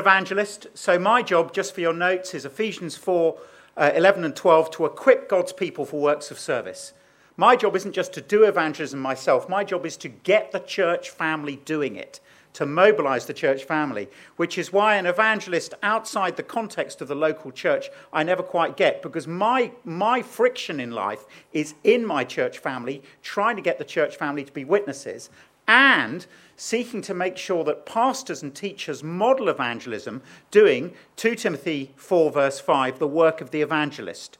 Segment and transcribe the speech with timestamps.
[0.00, 0.66] evangelist.
[0.74, 3.38] So my job, just for your notes, is Ephesians 4
[3.76, 6.92] uh, 11 and 12 to equip God's people for works of service.
[7.36, 11.08] My job isn't just to do evangelism myself, my job is to get the church
[11.08, 12.20] family doing it,
[12.52, 17.14] to mobilize the church family, which is why an evangelist outside the context of the
[17.14, 22.24] local church I never quite get, because my, my friction in life is in my
[22.24, 25.30] church family, trying to get the church family to be witnesses,
[25.70, 26.26] and
[26.56, 32.58] seeking to make sure that pastors and teachers model evangelism, doing 2 Timothy 4, verse
[32.58, 34.36] 5, the work of the evangelist.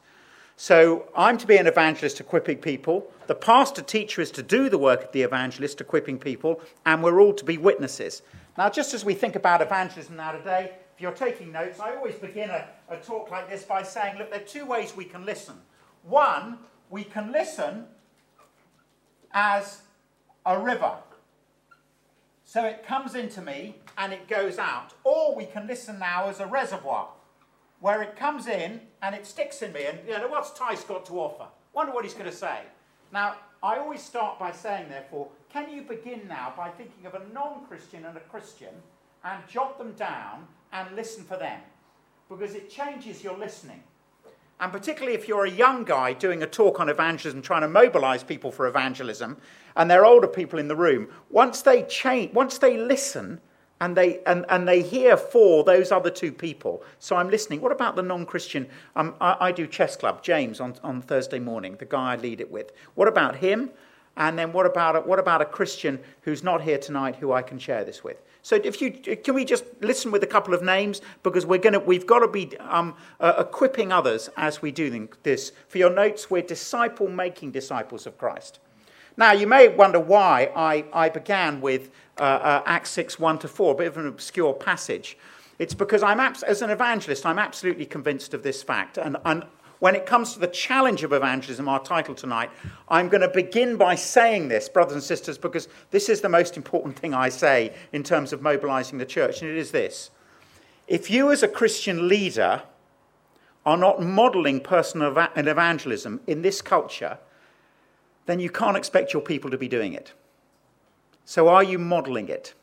[0.56, 3.10] So I'm to be an evangelist equipping people.
[3.28, 7.20] The pastor teacher is to do the work of the evangelist equipping people, and we're
[7.20, 8.22] all to be witnesses.
[8.58, 12.16] Now, just as we think about evangelism now today, if you're taking notes, I always
[12.16, 15.24] begin a, a talk like this by saying, look, there are two ways we can
[15.24, 15.54] listen.
[16.02, 16.58] One,
[16.90, 17.86] we can listen
[19.32, 19.82] as
[20.44, 20.94] a river.
[22.50, 24.92] So it comes into me and it goes out.
[25.04, 27.08] Or we can listen now as a reservoir,
[27.78, 29.86] where it comes in and it sticks in me.
[29.86, 31.46] And you know, what's Tice got to offer?
[31.74, 32.62] Wonder what he's going to say.
[33.12, 37.22] Now, I always start by saying, therefore, can you begin now by thinking of a
[37.32, 38.74] non Christian and a Christian
[39.22, 41.60] and jot them down and listen for them?
[42.28, 43.84] Because it changes your listening.
[44.60, 48.22] And particularly if you're a young guy doing a talk on evangelism, trying to mobilize
[48.22, 49.38] people for evangelism,
[49.74, 53.40] and there are older people in the room, once they change, once they listen
[53.80, 57.62] and they, and, and they hear for those other two people, so I'm listening.
[57.62, 58.68] What about the non Christian?
[58.96, 62.42] Um, I, I do chess club, James, on, on Thursday morning, the guy I lead
[62.42, 62.72] it with.
[62.94, 63.70] What about him?
[64.18, 67.58] And then what about, what about a Christian who's not here tonight who I can
[67.58, 68.20] share this with?
[68.42, 71.80] So if you can we just listen with a couple of names because we're to
[71.80, 75.52] we've got to be um, uh, equipping others as we do this.
[75.68, 78.60] For your notes, we're disciple making disciples of Christ.
[79.16, 83.48] Now you may wonder why I, I began with uh, uh, Acts six one to
[83.48, 85.18] four, a bit of an obscure passage.
[85.58, 89.44] It's because I'm as an evangelist, I'm absolutely convinced of this fact, and, and
[89.80, 92.50] when it comes to the challenge of evangelism, our title tonight,
[92.88, 96.56] I'm going to begin by saying this, brothers and sisters, because this is the most
[96.56, 100.10] important thing I say in terms of mobilizing the church, and it is this.
[100.86, 102.62] If you, as a Christian leader,
[103.64, 107.18] are not modeling personal evangelism in this culture,
[108.26, 110.12] then you can't expect your people to be doing it.
[111.24, 112.54] So, are you modeling it?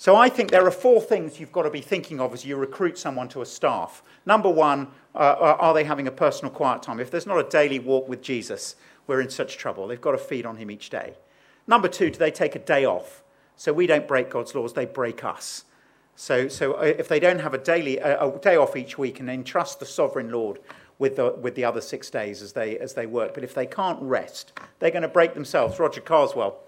[0.00, 2.56] So, I think there are four things you've got to be thinking of as you
[2.56, 4.02] recruit someone to a staff.
[4.24, 7.00] Number one, uh, uh, are they having a personal quiet time?
[7.00, 9.86] If there's not a daily walk with Jesus, we're in such trouble.
[9.86, 11.16] They've got to feed on him each day.
[11.66, 13.22] Number two, do they take a day off?
[13.56, 15.64] So we don't break God's laws, they break us.
[16.16, 19.28] So, so uh, if they don't have a, daily, a day off each week and
[19.28, 20.60] entrust the sovereign Lord
[20.98, 23.66] with the, with the other six days as they, as they work, but if they
[23.66, 25.78] can't rest, they're going to break themselves.
[25.78, 26.58] Roger Carswell,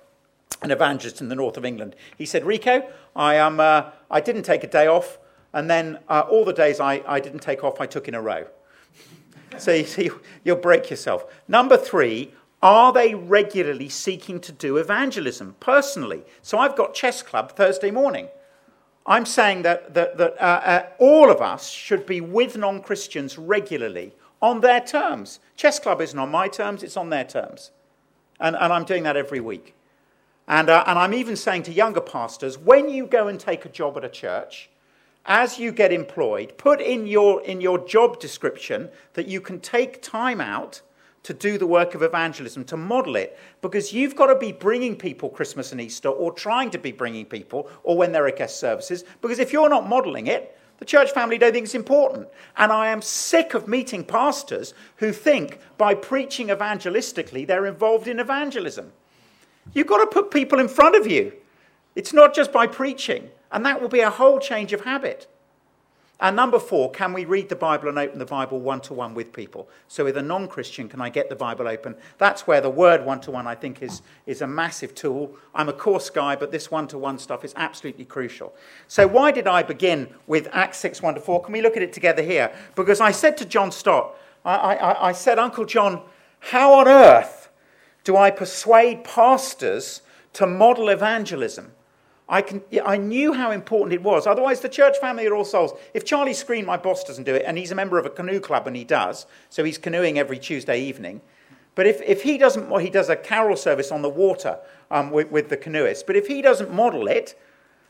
[0.60, 4.42] an evangelist in the north of England, he said, Rico, I, am, uh, I didn't
[4.42, 5.18] take a day off.
[5.52, 8.22] And then uh, all the days I, I didn't take off, I took in a
[8.22, 8.46] row.
[9.58, 10.10] so you see,
[10.44, 11.24] you'll break yourself.
[11.46, 16.22] Number three, are they regularly seeking to do evangelism personally?
[16.42, 18.28] So I've got chess club Thursday morning.
[19.04, 23.36] I'm saying that, that, that uh, uh, all of us should be with non Christians
[23.36, 25.40] regularly on their terms.
[25.56, 27.72] Chess club isn't on my terms, it's on their terms.
[28.38, 29.74] And, and I'm doing that every week.
[30.48, 33.68] And, uh, and I'm even saying to younger pastors when you go and take a
[33.68, 34.70] job at a church,
[35.24, 40.02] as you get employed, put in your, in your job description that you can take
[40.02, 40.82] time out
[41.22, 44.96] to do the work of evangelism, to model it, because you've got to be bringing
[44.96, 48.58] people Christmas and Easter, or trying to be bringing people, or when there are guest
[48.58, 52.26] services, because if you're not modeling it, the church family don't think it's important.
[52.56, 58.18] And I am sick of meeting pastors who think by preaching evangelistically they're involved in
[58.18, 58.92] evangelism.
[59.72, 61.32] You've got to put people in front of you.
[61.94, 63.30] It's not just by preaching.
[63.50, 65.28] And that will be a whole change of habit.
[66.22, 69.12] And number four, can we read the Bible and open the Bible one to one
[69.12, 69.68] with people?
[69.88, 71.96] So, with a non Christian, can I get the Bible open?
[72.18, 75.34] That's where the word one to one, I think, is, is a massive tool.
[75.52, 78.54] I'm a course guy, but this one to one stuff is absolutely crucial.
[78.86, 81.42] So, why did I begin with Acts 6 1 to 4?
[81.42, 82.54] Can we look at it together here?
[82.76, 84.14] Because I said to John Stott,
[84.44, 86.02] I, I, I said, Uncle John,
[86.38, 87.41] how on earth
[88.04, 90.02] do I persuade pastors
[90.34, 91.72] to model evangelism?
[92.28, 94.26] I, can, I knew how important it was.
[94.26, 95.72] Otherwise, the church family are all souls.
[95.92, 98.40] If Charlie Skrine, my boss, doesn't do it, and he's a member of a canoe
[98.40, 101.20] club and he does, so he's canoeing every Tuesday evening.
[101.74, 104.58] But if, if he doesn't, well, he does a carol service on the water
[104.90, 106.02] um, with, with the canoeists.
[106.02, 107.38] But if he doesn't model it,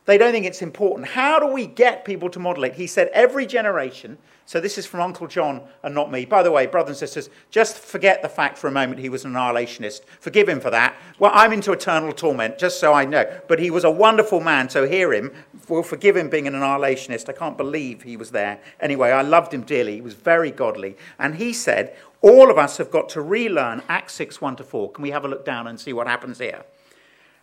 [0.04, 1.08] They don't think it's important.
[1.08, 2.74] How do we get people to model it?
[2.74, 6.24] He said every generation, so this is from Uncle John and not me.
[6.24, 9.24] By the way, brothers and sisters, just forget the fact for a moment he was
[9.24, 10.00] an annihilationist.
[10.18, 10.96] Forgive him for that.
[11.20, 13.24] Well, I'm into eternal torment, just so I know.
[13.46, 15.32] But he was a wonderful man, so hear him.
[15.68, 17.28] We'll forgive him being an annihilationist.
[17.28, 18.58] I can't believe he was there.
[18.80, 19.94] Anyway, I loved him dearly.
[19.94, 20.96] He was very godly.
[21.20, 24.92] And he said, all of us have got to relearn Acts 6 1 to 4.
[24.92, 26.64] Can we have a look down and see what happens here?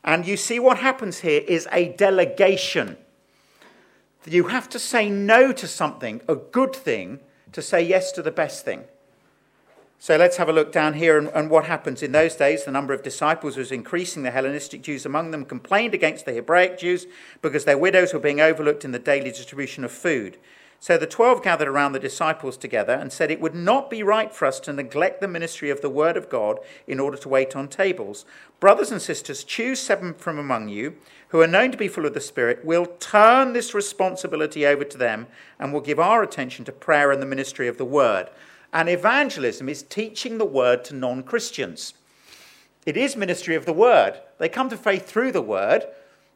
[0.04, 2.98] And you see what happens here is a delegation.
[4.25, 7.19] You have to say no to something, a good thing,
[7.51, 8.84] to say yes to the best thing.
[10.01, 12.01] So let's have a look down here and, and, what happens.
[12.01, 14.24] In those days, the number of disciples was increasing.
[14.24, 17.06] The Hellenistic Jews among them complained against the Hebraic Jews
[17.42, 20.38] because their widows were being overlooked in the daily distribution of food.
[20.81, 24.34] So the twelve gathered around the disciples together and said, It would not be right
[24.34, 27.54] for us to neglect the ministry of the word of God in order to wait
[27.54, 28.26] on tables.
[28.62, 30.96] Brothers and sisters, choose seven from among you
[31.30, 32.64] who are known to be full of the Spirit.
[32.64, 35.28] We'll turn this responsibility over to them
[35.60, 38.30] and we'll give our attention to prayer and the ministry of the word.
[38.72, 41.94] And evangelism is teaching the word to non Christians.
[42.86, 44.22] It is ministry of the word.
[44.38, 45.86] They come to faith through the word.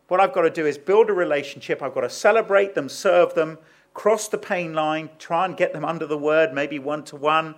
[0.10, 1.82] What I've got to do is build a relationship.
[1.82, 3.58] I've got to celebrate them, serve them
[3.94, 7.56] cross the pain line, try and get them under the word, maybe one to one,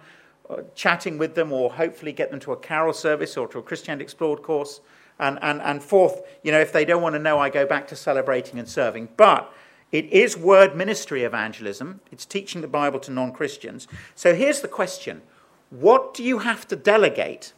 [0.75, 4.03] chatting with them, or hopefully get them to a carol service or to a Christianity
[4.03, 4.81] Explored course.
[5.17, 7.87] And, and, and fourth, you know, if they don't want to know, I go back
[7.87, 9.07] to celebrating and serving.
[9.15, 9.49] But
[9.91, 13.87] it is word ministry evangelism, it's teaching the Bible to non Christians.
[14.13, 15.21] So here's the question
[15.69, 17.53] What do you have to delegate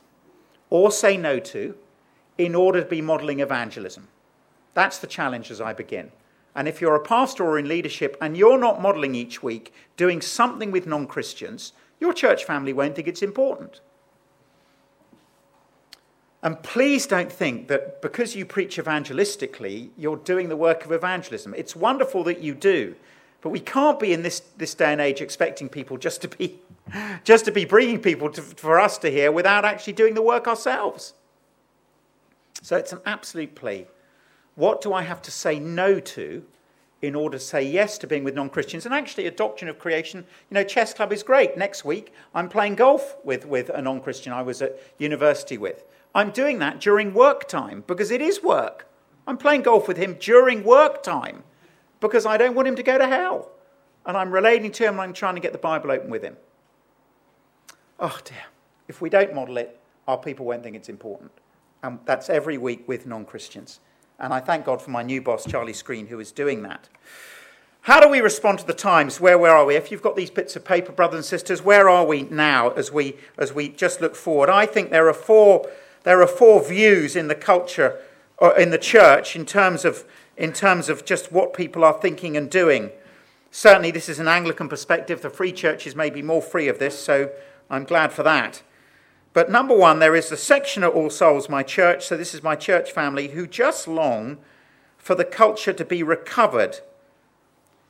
[0.70, 1.76] or say no to
[2.38, 4.08] in order to be modeling evangelism?
[4.76, 6.12] That's the challenge as I begin.
[6.58, 10.22] And if you're a pastor or in leadership and you're not modeling each week doing
[10.22, 13.80] something with non Christians, your church family won't think it's important.
[16.42, 21.54] And please don't think that because you preach evangelistically, you're doing the work of evangelism.
[21.56, 22.96] It's wonderful that you do,
[23.42, 26.60] but we can't be in this, this day and age expecting people just to be,
[27.24, 30.48] just to be bringing people to, for us to hear without actually doing the work
[30.48, 31.14] ourselves.
[32.64, 33.86] So it's an absolute plea.
[34.58, 36.44] What do I have to say no to
[37.04, 38.88] in order to say yes to being with non Christians?
[38.88, 41.56] And actually, a doctrine of creation, you know, chess club is great.
[41.56, 45.86] Next week, I'm playing golf with, with a non Christian I was at university with.
[46.16, 48.88] I'm doing that during work time because it is work.
[49.28, 51.44] I'm playing golf with him during work time
[52.00, 53.52] because I don't want him to go to hell.
[54.08, 56.36] And I'm relating to him and I'm trying to get the Bible open with him.
[58.00, 58.46] Oh dear.
[58.88, 61.32] If we don't model it, our people won't think it's important.
[61.84, 63.82] And that's every week with non Christians.
[64.20, 66.90] And I thank God for my new boss, Charlie Skrine, who is doing that.
[67.82, 69.22] How do we respond to the times?
[69.22, 69.76] Where, where are we?
[69.76, 72.92] If you've got these bits of paper, brothers and sisters, where are we now as
[72.92, 74.50] we, as we just look forward?
[74.50, 75.70] I think there are four,
[76.04, 77.98] there are four views in the culture,
[78.38, 80.04] or in the church, in terms, of,
[80.36, 82.92] in terms of just what people are thinking and doing.
[83.52, 85.22] Certainly, this is an Anglican perspective.
[85.22, 87.32] The free churches may be more free of this, so
[87.70, 88.64] I'm glad for that.
[89.38, 92.42] But number one, there is a section at All Souls, my church, so this is
[92.42, 94.40] my church family, who just long
[94.98, 96.80] for the culture to be recovered.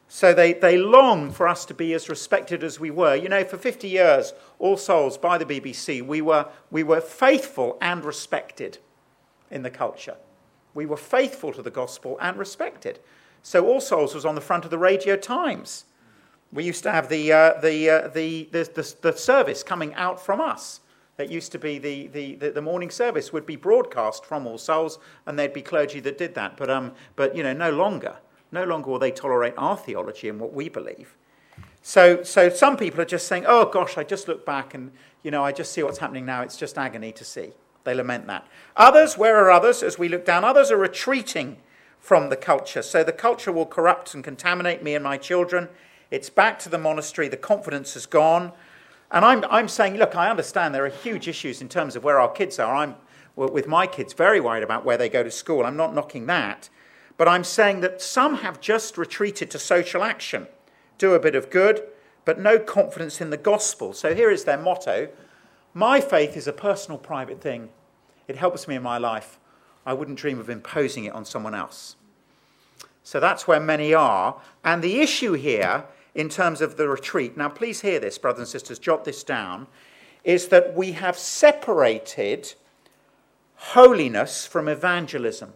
[0.09, 3.15] So they, they long for us to be as respected as we were.
[3.15, 7.77] You know, for 50 years, All Souls by the BBC, we were, we were faithful
[7.79, 8.79] and respected
[9.49, 10.17] in the culture.
[10.73, 12.99] We were faithful to the gospel and respected.
[13.41, 15.85] So All Souls was on the front of the Radio Times.
[16.51, 20.19] We used to have the, uh, the, uh, the, the, the, the service coming out
[20.19, 20.81] from us
[21.17, 24.57] that used to be the, the, the, the, morning service would be broadcast from All
[24.57, 26.55] Souls, and there'd be clergy that did that.
[26.57, 28.17] But, um, but you know, no longer.
[28.51, 31.17] No longer will they tolerate our theology and what we believe.
[31.81, 34.91] So, so some people are just saying, oh gosh, I just look back and,
[35.23, 36.43] you know, I just see what's happening now.
[36.43, 37.51] It's just agony to see.
[37.83, 38.47] They lament that.
[38.75, 39.81] Others, where are others?
[39.81, 41.57] As we look down, others are retreating
[41.99, 42.81] from the culture.
[42.81, 45.69] So the culture will corrupt and contaminate me and my children.
[46.11, 47.27] It's back to the monastery.
[47.27, 48.51] The confidence has gone.
[49.11, 52.19] And I'm, I'm saying, look, I understand there are huge issues in terms of where
[52.19, 52.75] our kids are.
[52.75, 52.95] I'm,
[53.35, 55.65] with my kids, very worried about where they go to school.
[55.65, 56.69] I'm not knocking that.
[57.17, 60.47] But I'm saying that some have just retreated to social action,
[60.97, 61.83] do a bit of good,
[62.25, 63.93] but no confidence in the gospel.
[63.93, 65.09] So here is their motto
[65.73, 67.69] My faith is a personal, private thing.
[68.27, 69.39] It helps me in my life.
[69.85, 71.95] I wouldn't dream of imposing it on someone else.
[73.03, 74.41] So that's where many are.
[74.65, 75.85] And the issue here
[76.17, 79.67] in terms of the retreat, now please hear this, brothers and sisters, jot this down,
[80.23, 82.55] is that we have separated
[83.55, 85.53] holiness from evangelism.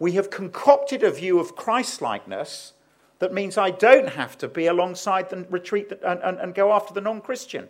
[0.00, 2.72] We have concocted a view of Christlikeness
[3.20, 6.92] that means I don't have to be alongside the retreat and, and, and go after
[6.92, 7.68] the non Christian.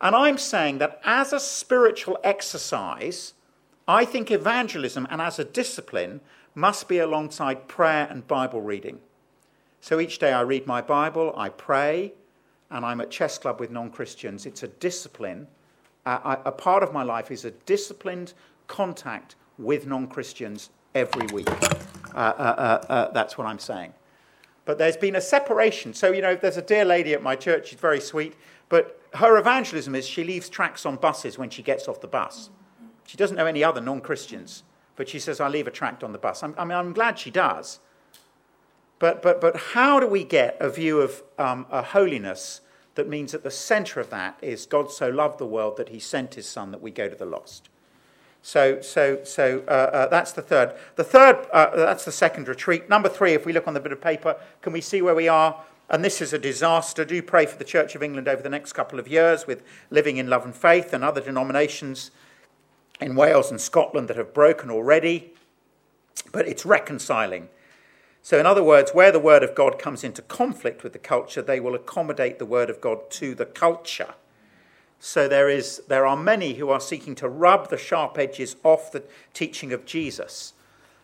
[0.00, 3.32] And I'm saying that as a spiritual exercise,
[3.88, 6.20] I think evangelism and as a discipline
[6.54, 9.00] must be alongside prayer and Bible reading.
[9.86, 12.12] So each day I read my Bible, I pray,
[12.72, 14.44] and I'm at chess club with non Christians.
[14.44, 15.46] It's a discipline.
[16.04, 18.32] Uh, I, a part of my life is a disciplined
[18.66, 21.48] contact with non Christians every week.
[21.48, 23.94] Uh, uh, uh, uh, that's what I'm saying.
[24.64, 25.94] But there's been a separation.
[25.94, 28.34] So, you know, there's a dear lady at my church, she's very sweet,
[28.68, 32.50] but her evangelism is she leaves tracts on buses when she gets off the bus.
[33.06, 34.64] She doesn't know any other non Christians,
[34.96, 36.42] but she says, I leave a tract on the bus.
[36.42, 37.78] I'm, I mean, I'm glad she does.
[38.98, 42.62] But, but, but how do we get a view of um, a holiness
[42.94, 45.98] that means at the center of that is God so loved the world that he
[45.98, 47.68] sent his son that we go to the lost?
[48.40, 50.74] So, so, so uh, uh, that's the third.
[50.94, 52.88] The third, uh, that's the second retreat.
[52.88, 55.28] Number three, if we look on the bit of paper, can we see where we
[55.28, 55.60] are?
[55.90, 57.04] And this is a disaster.
[57.04, 60.16] Do pray for the Church of England over the next couple of years with living
[60.16, 62.12] in love and faith and other denominations
[63.00, 65.34] in Wales and Scotland that have broken already.
[66.32, 67.48] But it's reconciling.
[68.26, 71.42] So, in other words, where the Word of God comes into conflict with the culture,
[71.42, 74.14] they will accommodate the Word of God to the culture.
[74.98, 78.90] So there, is, there are many who are seeking to rub the sharp edges off
[78.90, 80.54] the teaching of Jesus.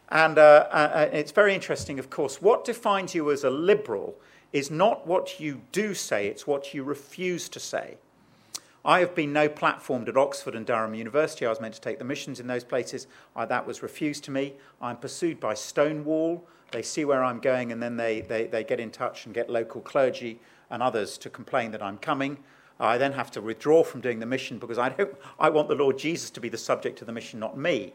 [0.08, 2.42] And uh, uh, uh, it's very interesting, of course.
[2.42, 4.16] What defines you as a liberal
[4.52, 7.98] is not what you do say, it's what you refuse to say.
[8.84, 11.46] I have been no platformed at Oxford and Durham University.
[11.46, 13.06] I was meant to take the missions in those places.
[13.36, 14.54] I, that was refused to me.
[14.80, 16.44] I'm pursued by Stonewall.
[16.72, 19.48] They see where I'm going and then they, they, they get in touch and get
[19.48, 22.38] local clergy and others to complain that I'm coming.
[22.80, 25.74] I then have to withdraw from doing the mission because I, don't, I want the
[25.74, 27.92] Lord Jesus to be the subject of the mission, not me.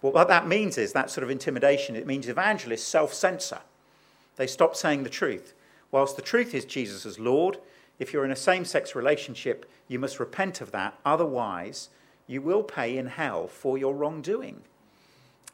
[0.00, 3.60] But what that means is that sort of intimidation, it means evangelists self censor.
[4.36, 5.54] They stop saying the truth.
[5.90, 7.58] Whilst the truth is Jesus is Lord,
[7.98, 10.98] if you're in a same sex relationship, you must repent of that.
[11.04, 11.90] Otherwise,
[12.26, 14.62] you will pay in hell for your wrongdoing.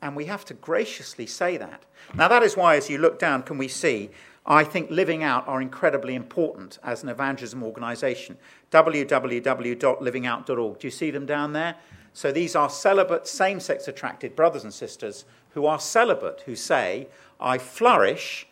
[0.00, 1.82] And we have to graciously say that.
[2.14, 4.10] Now, that is why, as you look down, can we see
[4.50, 8.38] I think living out are incredibly important as an evangelism organisation.
[8.70, 10.78] www.livingout.org.
[10.78, 11.74] Do you see them down there?
[12.14, 17.08] So these are celibate, same sex attracted brothers and sisters who are celibate, who say,
[17.38, 18.46] I flourish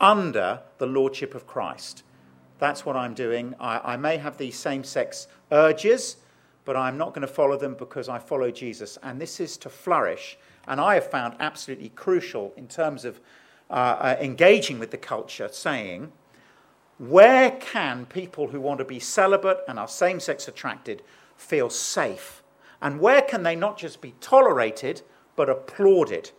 [0.00, 2.04] under the lordship of Christ.
[2.60, 3.56] That's what I'm doing.
[3.58, 6.18] I, I may have these same sex urges,
[6.64, 8.98] but I'm not going to follow them because I follow Jesus.
[9.02, 10.38] And this is to flourish.
[10.66, 13.20] And I have found absolutely crucial in terms of
[13.70, 16.12] uh, uh, engaging with the culture, saying,
[16.98, 21.02] where can people who want to be celibate and are same sex attracted
[21.36, 22.42] feel safe?
[22.82, 25.02] And where can they not just be tolerated,
[25.34, 26.30] but applauded?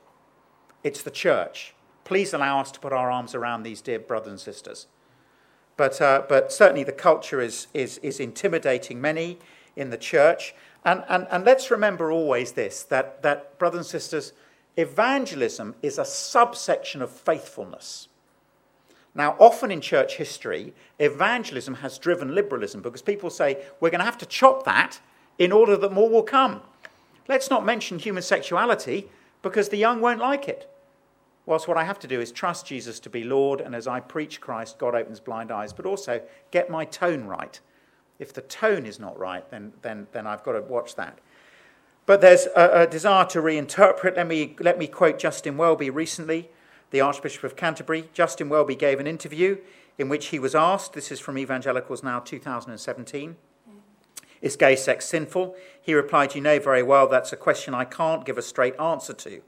[0.83, 1.73] It's the church.
[2.03, 4.87] Please allow us to put our arms around these dear brothers and sisters.
[5.77, 9.39] But, uh, but certainly the culture is, is, is intimidating many
[9.75, 10.53] in the church.
[10.83, 14.33] And, and, and let's remember always this that, that, brothers and sisters,
[14.77, 18.07] Evangelism is a subsection of faithfulness.
[19.13, 24.05] Now, often in church history, evangelism has driven liberalism because people say we're going to
[24.05, 25.01] have to chop that
[25.37, 26.61] in order that more will come.
[27.27, 29.09] Let's not mention human sexuality
[29.41, 30.69] because the young won't like it.
[31.45, 33.99] Whilst what I have to do is trust Jesus to be Lord, and as I
[33.99, 36.21] preach Christ, God opens blind eyes, but also
[36.51, 37.59] get my tone right.
[38.21, 41.17] If the tone is not right, then, then, then I've got to watch that.
[42.05, 44.15] But there's a, a desire to reinterpret.
[44.15, 46.51] Let me, let me quote Justin Welby recently,
[46.91, 48.09] the Archbishop of Canterbury.
[48.13, 49.57] Justin Welby gave an interview
[49.97, 53.37] in which he was asked, this is from Evangelicals Now 2017,
[54.39, 55.55] is gay sex sinful?
[55.81, 59.13] He replied, You know very well that's a question I can't give a straight answer
[59.13, 59.41] to.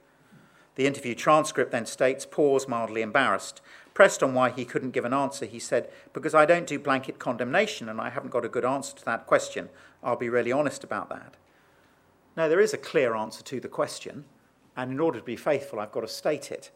[0.76, 3.62] The interview transcript then states, pause, mildly embarrassed.
[3.94, 7.20] Pressed on why he couldn't give an answer, he said, Because I don't do blanket
[7.20, 9.70] condemnation and I haven't got a good answer to that question.
[10.04, 11.36] I'll be really honest about that.
[12.36, 14.26] Now, there is a clear answer to the question,
[14.76, 16.72] and in order to be faithful, I've got to state it.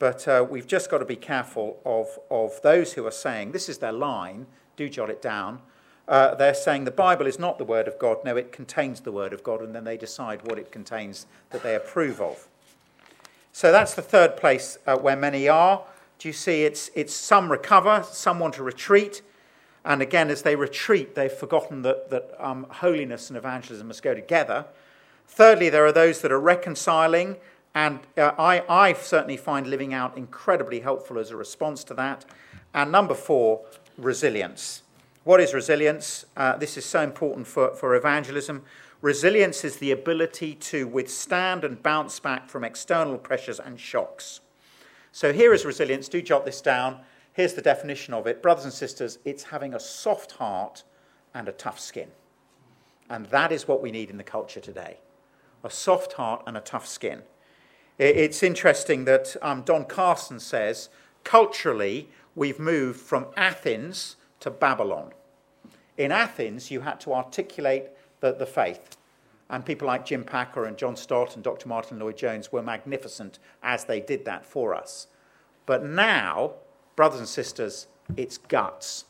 [0.00, 3.68] But uh, we've just got to be careful of, of those who are saying, this
[3.68, 4.46] is their line,
[4.76, 5.60] do jot it down.
[6.08, 9.12] Uh, they're saying the Bible is not the Word of God, no, it contains the
[9.12, 12.48] Word of God, and then they decide what it contains that they approve of.
[13.52, 15.82] So that's the third place uh, where many are.
[16.18, 19.22] Do you see it's, it's some recover, some want to retreat,
[19.84, 24.14] and again, as they retreat, they've forgotten that, that um, holiness and evangelism must go
[24.14, 24.66] together.
[25.26, 27.36] Thirdly, there are those that are reconciling,
[27.74, 32.24] and uh, I, I certainly find living out incredibly helpful as a response to that.
[32.74, 33.64] And number four,
[33.96, 34.82] resilience.
[35.24, 36.26] What is resilience?
[36.36, 38.62] Uh, this is so important for, for evangelism.
[39.00, 44.40] Resilience is the ability to withstand and bounce back from external pressures and shocks.
[45.18, 46.08] So here is resilience.
[46.08, 47.00] Do jot this down.
[47.32, 48.40] Here's the definition of it.
[48.40, 50.84] Brothers and sisters, it's having a soft heart
[51.34, 52.12] and a tough skin.
[53.10, 54.98] And that is what we need in the culture today
[55.64, 57.22] a soft heart and a tough skin.
[57.98, 60.88] It's interesting that um, Don Carson says
[61.24, 65.10] culturally we've moved from Athens to Babylon.
[65.96, 67.86] In Athens, you had to articulate
[68.20, 68.96] the, the faith.
[69.50, 71.68] And people like Jim Packer and John Stott and Dr.
[71.68, 75.06] Martyn Lloyd-Jones were magnificent as they did that for us.
[75.64, 76.52] But now,
[76.96, 77.86] brothers and sisters,
[78.16, 79.06] it's guts.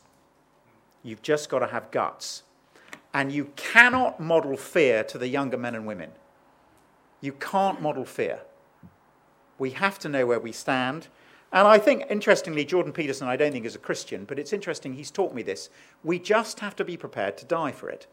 [1.03, 2.43] You've just got to have guts.
[3.13, 6.11] And you cannot model fear to the younger men and women.
[7.21, 8.41] You can't model fear.
[9.57, 11.07] We have to know where we stand.
[11.51, 14.93] And I think, interestingly, Jordan Peterson, I don't think is a Christian, but it's interesting,
[14.93, 15.69] he's taught me this.
[16.03, 18.07] We just have to be prepared to die for it.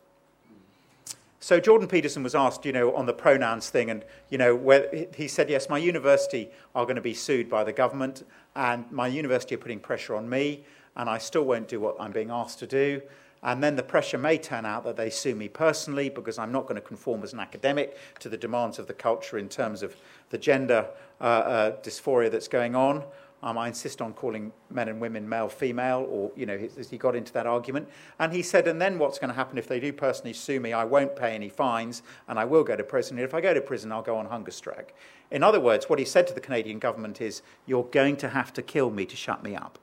[1.38, 5.06] So Jordan Peterson was asked, you know, on the pronouns thing, and, you know, where,
[5.14, 8.24] he said, yes, my university are going to be sued by the government,
[8.54, 10.64] and my university are putting pressure on me,
[10.96, 13.02] and I still won't do what I'm being asked to do.
[13.42, 16.62] And then the pressure may turn out that they sue me personally because I'm not
[16.62, 19.94] going to conform as an academic to the demands of the culture in terms of
[20.30, 20.88] the gender
[21.20, 23.04] uh, uh, dysphoria that's going on.
[23.46, 26.98] Um, I insist on calling men and women male, female, or, you know, he, he
[26.98, 27.88] got into that argument.
[28.18, 30.72] And he said, and then what's going to happen if they do personally sue me?
[30.72, 33.18] I won't pay any fines and I will go to prison.
[33.18, 34.96] And if I go to prison, I'll go on hunger strike.
[35.30, 38.52] In other words, what he said to the Canadian government is, you're going to have
[38.54, 39.78] to kill me to shut me up.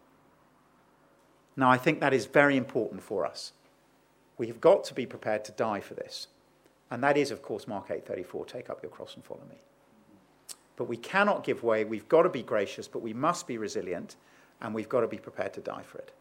[1.55, 3.53] Now, I think that is very important for us.
[4.37, 6.27] We have got to be prepared to die for this.
[6.91, 9.61] And that is, of course, Mark 8:34, take up your cross and follow me.
[10.75, 11.83] But we cannot give way.
[11.83, 14.15] We've got to be gracious, but we must be resilient,
[14.61, 16.11] and we've got to be prepared to die for it.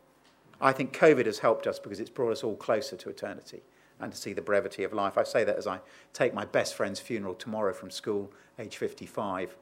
[0.61, 3.63] I think COVID has helped us because it's brought us all closer to eternity
[4.01, 5.17] and to see the brevity of life.
[5.17, 5.81] I say that as I
[6.13, 9.57] take my best friend's funeral tomorrow from school, age 55,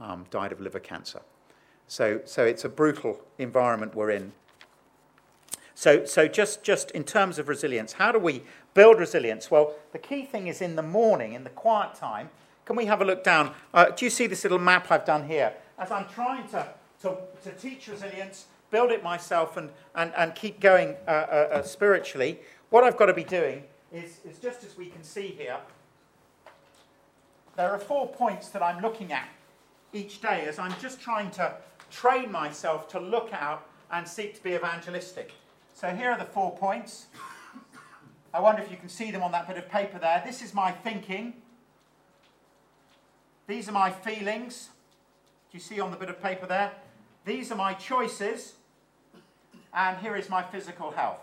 [0.00, 1.22] um, died of liver cancer.
[1.88, 4.32] So, so it's a brutal environment we're in.
[5.74, 8.42] So, so just, just in terms of resilience, how do we
[8.74, 9.50] build resilience?
[9.50, 12.30] Well, the key thing is in the morning, in the quiet time.
[12.66, 13.52] Can we have a look down?
[13.72, 15.54] Uh, do you see this little map I've done here?
[15.78, 16.66] As I'm trying to,
[17.02, 21.62] to, to teach resilience, build it myself, and, and, and keep going uh, uh, uh
[21.62, 25.58] spiritually, what I've got to be doing is, is just as we can see here,
[27.54, 29.28] there are four points that I'm looking at
[29.92, 31.54] each day as I'm just trying to
[31.92, 35.32] train myself to look out and seek to be evangelistic.
[35.72, 37.06] So here are the four points.
[38.34, 40.20] I wonder if you can see them on that bit of paper there.
[40.26, 41.34] This is my thinking.
[43.46, 44.70] These are my feelings.
[45.50, 46.72] Do you see on the bit of paper there?
[47.24, 48.54] These are my choices.
[49.72, 51.20] And here is my physical health.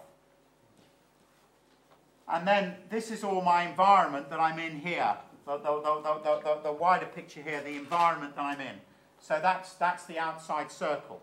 [2.27, 5.15] And then this is all my environment that I'm in here.
[5.45, 8.75] The, the, the, the, wider picture here, the environment that I'm in.
[9.19, 11.21] So that's, that's the outside circle.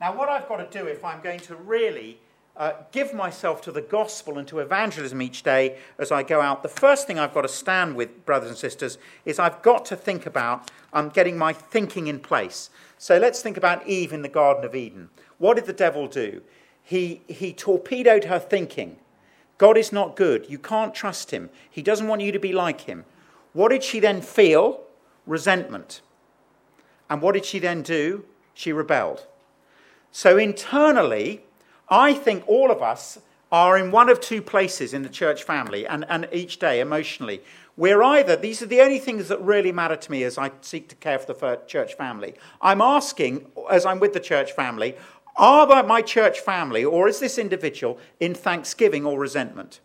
[0.00, 2.18] Now, what I've got to do if I'm going to really
[2.56, 6.62] uh, give myself to the gospel and to evangelism each day as I go out,
[6.62, 9.96] the first thing I've got to stand with, brothers and sisters, is I've got to
[9.96, 12.70] think about um, getting my thinking in place.
[12.98, 15.08] So let's think about Eve in the Garden of Eden.
[15.38, 16.42] What did the devil do?
[16.82, 18.96] He, he torpedoed her thinking.
[19.56, 20.46] God is not good.
[20.48, 21.50] You can't trust him.
[21.70, 23.04] He doesn't want you to be like him.
[23.52, 24.82] What did she then feel?
[25.26, 26.00] Resentment.
[27.08, 28.24] And what did she then do?
[28.54, 29.26] She rebelled.
[30.12, 31.44] So internally,
[31.90, 33.18] I think all of us
[33.52, 37.42] are in one of two places in the church family and, and each day emotionally.
[37.76, 40.88] We're either, these are the only things that really matter to me as I seek
[40.90, 42.34] to care for the church family.
[42.62, 44.96] I'm asking, as I'm with the church family,
[45.36, 49.80] are my church family or is this individual in thanksgiving or resentment?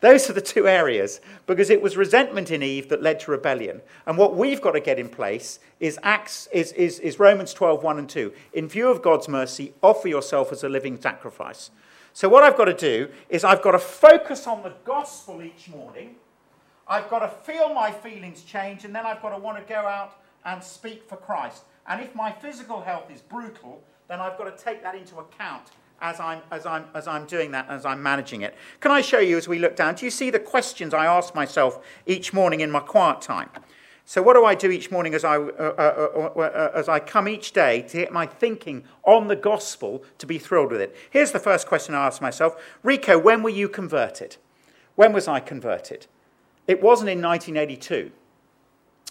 [0.00, 3.82] Those are the two areas because it was resentment in Eve that led to rebellion.
[4.06, 7.82] And what we've got to get in place is, Acts, is, is, is Romans 12,
[7.82, 8.32] 1 and 2.
[8.54, 11.70] In view of God's mercy, offer yourself as a living sacrifice.
[12.14, 15.68] So, what I've got to do is I've got to focus on the gospel each
[15.68, 16.16] morning.
[16.88, 19.80] I've got to feel my feelings change, and then I've got to want to go
[19.80, 21.62] out and speak for Christ.
[21.86, 25.68] And if my physical health is brutal, then I've got to take that into account
[26.00, 28.54] as I'm, as, I'm, as I'm doing that, as I'm managing it.
[28.80, 29.94] Can I show you as we look down?
[29.94, 33.50] Do you see the questions I ask myself each morning in my quiet time?
[34.06, 36.98] So, what do I do each morning as I, uh, uh, uh, uh, as I
[36.98, 40.96] come each day to get my thinking on the gospel to be thrilled with it?
[41.10, 44.36] Here's the first question I ask myself Rico, when were you converted?
[44.96, 46.06] When was I converted?
[46.66, 48.10] It wasn't in 1982.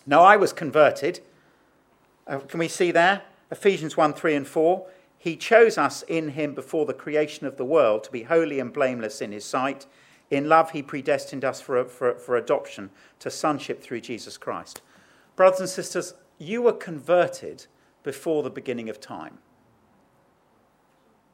[0.05, 1.21] No, I was converted.
[2.27, 3.21] Uh, can we see there?
[3.51, 4.85] Ephesians 1 3 and 4.
[5.21, 8.71] He chose us in him before the creation of the world to be holy and
[8.71, 9.85] blameless in his sight.
[10.31, 14.81] In love, he predestined us for, for, for adoption to sonship through Jesus Christ.
[15.35, 17.67] Brothers and sisters, you were converted
[18.01, 19.39] before the beginning of time.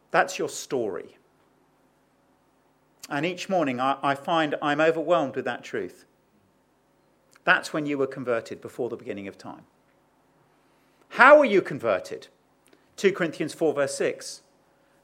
[0.09, 1.17] That's your story.
[3.07, 6.05] And each morning I, I, find I'm overwhelmed with that truth.
[7.43, 9.65] That's when you were converted before the beginning of time.
[11.09, 12.27] How were you converted?
[12.97, 14.41] 2 Corinthians 4, verse 6.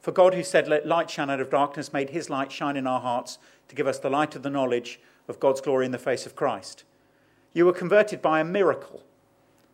[0.01, 2.87] For God, who said, Let light shine out of darkness, made his light shine in
[2.87, 5.97] our hearts to give us the light of the knowledge of God's glory in the
[5.97, 6.83] face of Christ.
[7.53, 9.03] You were converted by a miracle.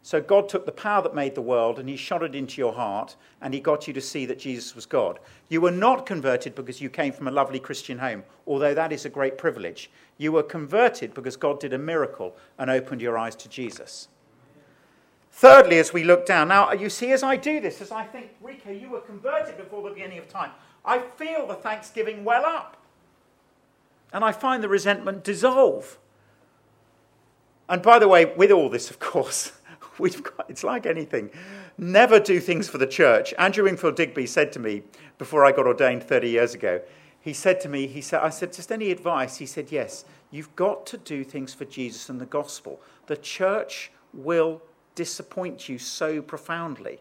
[0.01, 2.73] So God took the power that made the world and he shot it into your
[2.73, 5.19] heart and he got you to see that Jesus was God.
[5.49, 9.03] You were not converted because you came from a lovely Christian home, although that is
[9.03, 9.91] a great privilege.
[10.17, 14.07] You were converted because God did a miracle and opened your eyes to Jesus.
[15.37, 18.31] Thirdly, as we look down, now you see, as I do this, as I think,
[18.41, 20.49] Rico, you were converted before the beginning of time,
[20.83, 22.75] I feel the thanksgiving well up.
[24.11, 25.99] And I find the resentment dissolve.
[27.69, 29.51] And by the way, with all this, of course,
[29.99, 31.29] we've got, it's like anything.
[31.77, 33.31] Never do things for the church.
[33.37, 34.81] Andrew Wingfield Digby said to me
[35.19, 36.81] before I got ordained 30 years ago,
[37.21, 39.37] he said to me, he said, I said, just any advice?
[39.37, 42.81] He said, yes, you've got to do things for Jesus and the gospel.
[43.05, 44.63] The church will
[44.97, 46.99] disappoint you so profoundly.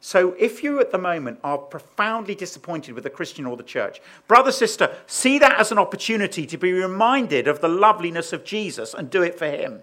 [0.00, 4.00] So, if you at the moment are profoundly disappointed with the Christian or the church,
[4.26, 8.92] brother, sister, see that as an opportunity to be reminded of the loveliness of Jesus
[8.92, 9.82] and do it for him.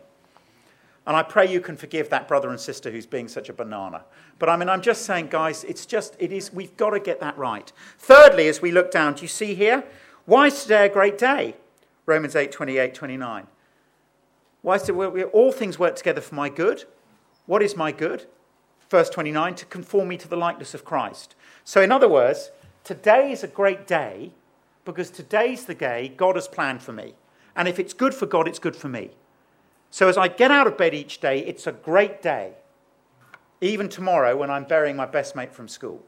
[1.07, 4.03] And I pray you can forgive that brother and sister who's being such a banana.
[4.37, 7.19] But I mean, I'm just saying, guys, it's just, it is, we've got to get
[7.21, 7.71] that right.
[7.97, 9.83] Thirdly, as we look down, do you see here?
[10.25, 11.55] Why is today a great day?
[12.05, 13.47] Romans 8, 28, 29.
[14.61, 16.85] Why is it, all things work together for my good?
[17.45, 18.25] What is my good?
[18.89, 21.35] Verse 29 to conform me to the likeness of Christ.
[21.63, 22.51] So, in other words,
[22.83, 24.31] today is a great day
[24.85, 27.15] because today's the day God has planned for me.
[27.55, 29.11] And if it's good for God, it's good for me.
[29.89, 32.53] So, as I get out of bed each day, it's a great day.
[33.59, 36.03] Even tomorrow, when I'm burying my best mate from school,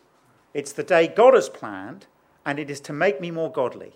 [0.53, 2.07] it's the day God has planned,
[2.45, 3.93] and it is to make me more godly.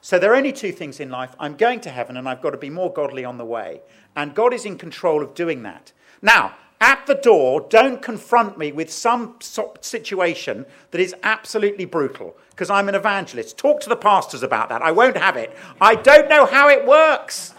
[0.00, 2.50] So, there are only two things in life I'm going to heaven, and I've got
[2.50, 3.82] to be more godly on the way.
[4.16, 5.92] And God is in control of doing that.
[6.22, 12.70] Now, at the door, don't confront me with some situation that is absolutely brutal because
[12.70, 13.58] I'm an evangelist.
[13.58, 14.80] Talk to the pastors about that.
[14.80, 15.54] I won't have it.
[15.80, 17.54] I don't know how it works.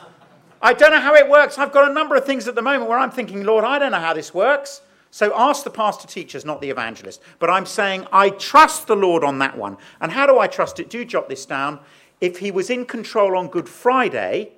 [0.61, 1.57] I don't know how it works.
[1.57, 3.91] I've got a number of things at the moment where I'm thinking, Lord, I don't
[3.91, 4.81] know how this works.
[5.11, 7.21] So ask the pastor teachers, not the evangelist.
[7.37, 9.77] But I'm saying I trust the Lord on that one.
[9.99, 10.89] And how do I trust it?
[10.89, 11.79] Do jot this down.
[12.21, 14.53] If he was in control on Good Friday,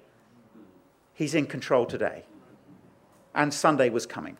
[1.13, 2.25] he's in control today.
[3.33, 4.37] And Sunday was coming.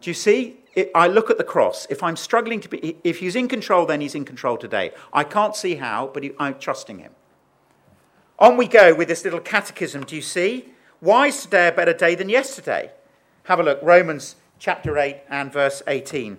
[0.00, 0.58] Do you see?
[0.94, 1.86] I look at the cross.
[1.90, 4.92] If I'm struggling to be, if he's in control, then he's in control today.
[5.12, 7.12] I can't see how, but he, I'm trusting him.
[8.38, 10.04] On we go with this little catechism.
[10.04, 10.72] Do you see?
[11.00, 12.92] Why is today a better day than yesterday?
[13.44, 13.80] Have a look.
[13.82, 16.38] Romans chapter 8 and verse 18.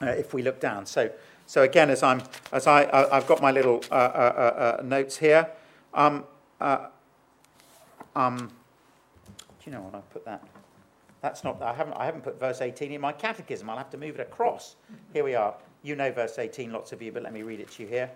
[0.00, 0.84] Uh, if we look down.
[0.84, 1.10] So,
[1.46, 5.16] so again, as I'm, as I, uh, I've got my little uh, uh, uh notes
[5.16, 5.48] here.
[5.94, 6.24] Um,
[6.60, 6.86] uh,
[8.14, 10.42] um, do you know what I put that?
[11.20, 13.68] That's not, I haven't, I haven't put verse 18 in my catechism.
[13.68, 14.76] I'll have to move it across.
[15.12, 15.54] Here we are.
[15.82, 18.10] You know verse 18, lots of you, but let me read it to you here.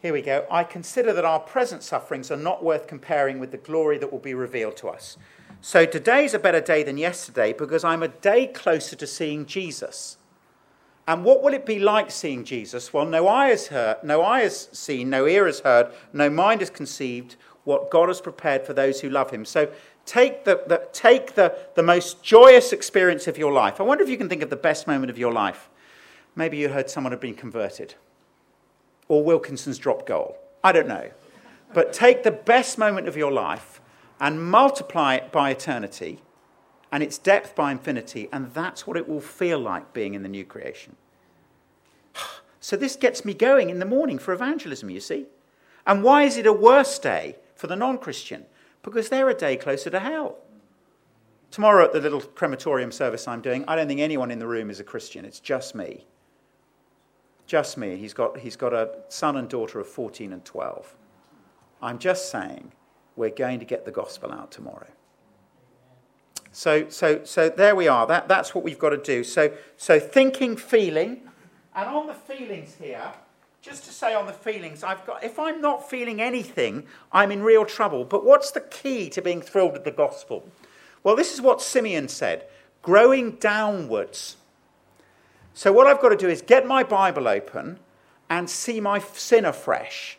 [0.00, 0.46] Here we go.
[0.50, 4.20] I consider that our present sufferings are not worth comparing with the glory that will
[4.20, 5.16] be revealed to us.
[5.60, 10.16] So today's a better day than yesterday because I'm a day closer to seeing Jesus.
[11.08, 12.92] And what will it be like seeing Jesus?
[12.92, 16.60] Well, no eye has heard, no eye has seen, no ear has heard, no mind
[16.60, 19.44] has conceived what God has prepared for those who love him.
[19.44, 19.70] So
[20.08, 23.78] Take, the, the, take the, the most joyous experience of your life.
[23.78, 25.68] I wonder if you can think of the best moment of your life.
[26.34, 27.94] Maybe you heard someone had been converted,
[29.06, 30.38] or Wilkinson's drop goal.
[30.64, 31.10] I don't know.
[31.74, 33.82] But take the best moment of your life
[34.18, 36.20] and multiply it by eternity
[36.90, 40.28] and its depth by infinity, and that's what it will feel like being in the
[40.30, 40.96] new creation.
[42.60, 45.26] So, this gets me going in the morning for evangelism, you see.
[45.86, 48.46] And why is it a worse day for the non Christian?
[48.82, 50.38] Because they're a day closer to hell.
[51.50, 54.70] Tomorrow at the little crematorium service I'm doing, I don't think anyone in the room
[54.70, 55.24] is a Christian.
[55.24, 56.06] It's just me.
[57.46, 57.96] Just me.
[57.96, 60.94] He's got, he's got a son and daughter of 14 and 12.
[61.80, 62.72] I'm just saying
[63.16, 64.88] we're going to get the gospel out tomorrow.
[66.52, 68.06] So, so, so there we are.
[68.06, 69.24] That, that's what we've got to do.
[69.24, 71.22] So, so thinking, feeling,
[71.74, 73.12] and on the feelings here,
[73.62, 77.42] just to say on the feelings, I've got, if I'm not feeling anything, I'm in
[77.42, 78.04] real trouble.
[78.04, 80.48] But what's the key to being thrilled with the gospel?
[81.02, 82.46] Well, this is what Simeon said
[82.82, 84.36] growing downwards.
[85.52, 87.80] So, what I've got to do is get my Bible open
[88.30, 90.18] and see my sin afresh.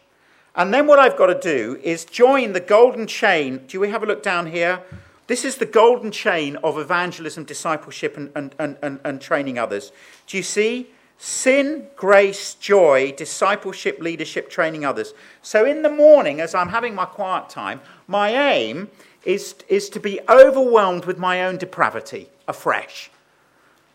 [0.55, 3.65] And then, what I've got to do is join the golden chain.
[3.67, 4.81] Do we have a look down here?
[5.27, 9.91] This is the golden chain of evangelism, discipleship, and, and, and, and, training others.
[10.25, 10.89] Do you see?
[11.21, 15.13] Sin, grace, joy, discipleship, leadership, training others.
[15.41, 18.89] So in the morning, as I'm having my quiet time, my aim
[19.25, 22.29] is, is to be overwhelmed with my own depravity.
[22.47, 23.11] afresh.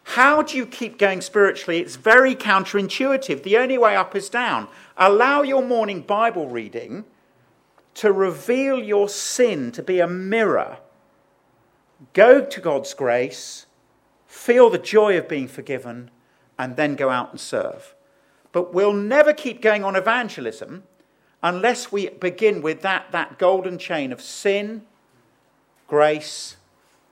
[0.04, 1.80] How do you keep going spiritually?
[1.80, 3.42] It's very counterintuitive.
[3.42, 4.68] The only way up is down.
[4.98, 7.06] Allow your morning Bible reading
[7.94, 10.76] to reveal your sin to be a mirror.
[12.12, 13.64] Go to God's grace,
[14.26, 16.10] feel the joy of being forgiven,
[16.58, 17.94] and then go out and serve.
[18.52, 20.84] But we'll never keep going on evangelism
[21.42, 24.82] unless we begin with that, that golden chain of sin,
[25.86, 26.56] grace,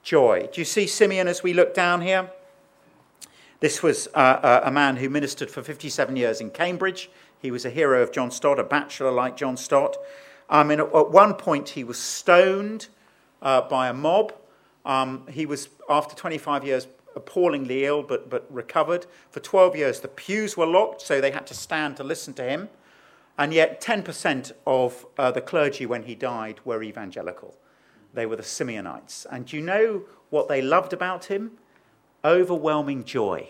[0.01, 0.49] joy.
[0.51, 2.31] Do you see Simeon as we look down here?
[3.59, 7.09] This was uh, uh, a man who ministered for 57 years in Cambridge.
[7.41, 9.97] He was a hero of John Stott, a bachelor like John Stott.
[10.49, 12.87] Um, and at, one point, he was stoned
[13.41, 14.33] uh, by a mob.
[14.85, 19.05] Um, he was, after 25 years, appallingly ill, but, but recovered.
[19.29, 22.43] For 12 years, the pews were locked, so they had to stand to listen to
[22.43, 22.69] him.
[23.37, 27.55] And yet, 10% of uh, the clergy when he died were evangelical.
[28.13, 29.25] They were the Simeonites.
[29.31, 31.57] And you know what they loved about him?
[32.23, 33.49] overwhelming joy.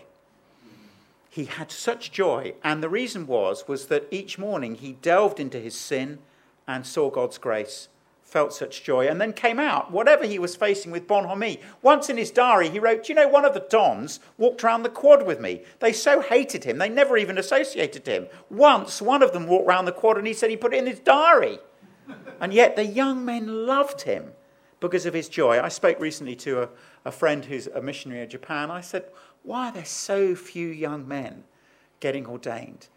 [1.30, 5.58] He had such joy, and the reason was was that each morning he delved into
[5.58, 6.18] his sin
[6.66, 7.88] and saw God's grace,
[8.34, 11.60] felt such joy, and then came out, whatever he was facing with bonhomie.
[11.82, 14.88] Once in his diary, he wrote, you know, one of the Dons walked around the
[14.88, 15.62] quad with me.
[15.78, 18.26] They so hated him, they never even associated him.
[18.50, 20.88] Once, one of them walked around the quad and he said he put it in
[20.88, 21.60] his diary.
[22.40, 24.32] And yet the young men loved him
[24.80, 25.62] because of his joy.
[25.62, 26.68] I spoke recently to a,
[27.04, 28.68] a friend who's a missionary in Japan.
[28.68, 29.04] I said,
[29.44, 31.44] Why are there so few young men
[32.00, 32.88] getting ordained,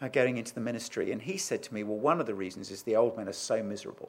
[0.00, 1.12] uh, getting into the ministry?
[1.12, 3.34] And he said to me, Well, one of the reasons is the old men are
[3.34, 4.08] so miserable.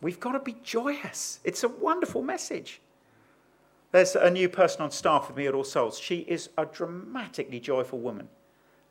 [0.00, 1.40] We've got to be joyous.
[1.44, 2.80] It's a wonderful message.
[3.92, 5.98] There's a new person on staff with me at All Souls.
[5.98, 8.28] She is a dramatically joyful woman.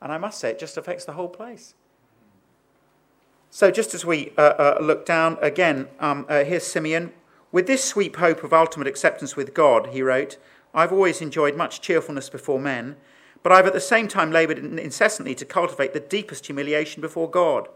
[0.00, 1.74] And I must say, it just affects the whole place.
[3.50, 7.12] So, just as we uh, uh, look down again, um, uh, here's Simeon.
[7.52, 10.36] With this sweet hope of ultimate acceptance with God, he wrote,
[10.74, 12.96] I've always enjoyed much cheerfulness before men,
[13.42, 17.68] but I've at the same time laboured incessantly to cultivate the deepest humiliation before God.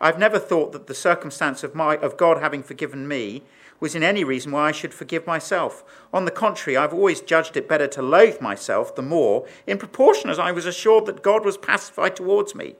[0.00, 3.42] I've never thought that the circumstance of, my, of God having forgiven me
[3.80, 5.84] was in any reason why I should forgive myself.
[6.12, 10.30] On the contrary, I've always judged it better to loathe myself the more, in proportion
[10.30, 12.76] as I was assured that God was pacified towards me.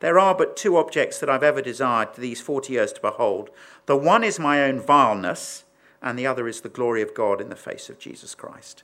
[0.00, 3.50] There are but two objects that I've ever desired these 40 years to behold.
[3.86, 5.64] The one is my own vileness,
[6.02, 8.82] and the other is the glory of God in the face of Jesus Christ.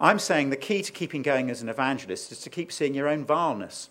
[0.00, 3.08] I'm saying the key to keeping going as an evangelist is to keep seeing your
[3.08, 3.90] own vileness.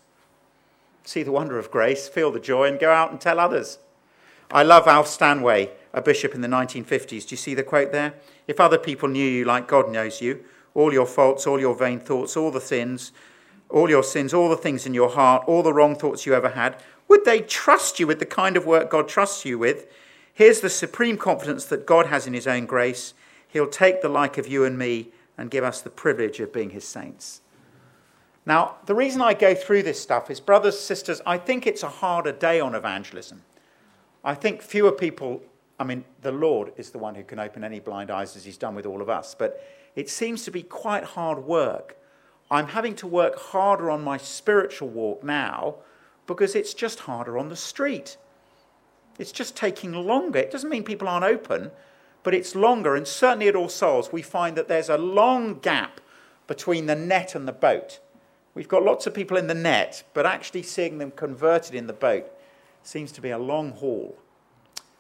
[1.10, 3.80] See the wonder of grace, feel the joy, and go out and tell others.
[4.52, 7.28] I love Alf Stanway, a bishop in the 1950s.
[7.28, 8.14] Do you see the quote there?
[8.46, 10.46] If other people knew you like God knows you,
[10.76, 13.12] all your faults, all your vain thoughts, all the sins,
[13.70, 16.50] all your sins, all the things in your heart, all the wrong thoughts you ever
[16.50, 19.88] had, would they trust you with the kind of work God trusts you with?
[20.32, 23.16] Here's the supreme confidence that God has in His own grace.
[23.48, 25.08] He'll take the like of you and me
[25.40, 27.42] and give us the privilege of being His saints.
[28.46, 31.90] Now, the reason I go through this stuff is, brothers, sisters, I think it's a
[31.90, 33.44] harder day on evangelism.
[34.24, 35.42] I think fewer people,
[35.80, 38.58] I mean, the Lord is the one who can open any blind eyes as He's
[38.58, 39.64] done with all of us, but
[39.96, 42.00] it seems to be quite hard work
[42.52, 45.76] I'm having to work harder on my spiritual walk now
[46.26, 48.18] because it's just harder on the street.
[49.20, 50.40] It's just taking longer.
[50.40, 51.72] It doesn't mean people aren't open,
[52.24, 52.96] but it's longer.
[52.96, 56.02] And certainly at All Souls, we find that there's a long gap
[56.48, 58.00] between the net and the boat.
[58.60, 61.94] We've got lots of people in the net, but actually seeing them converted in the
[61.94, 62.30] boat
[62.84, 64.18] seems to be a long haul.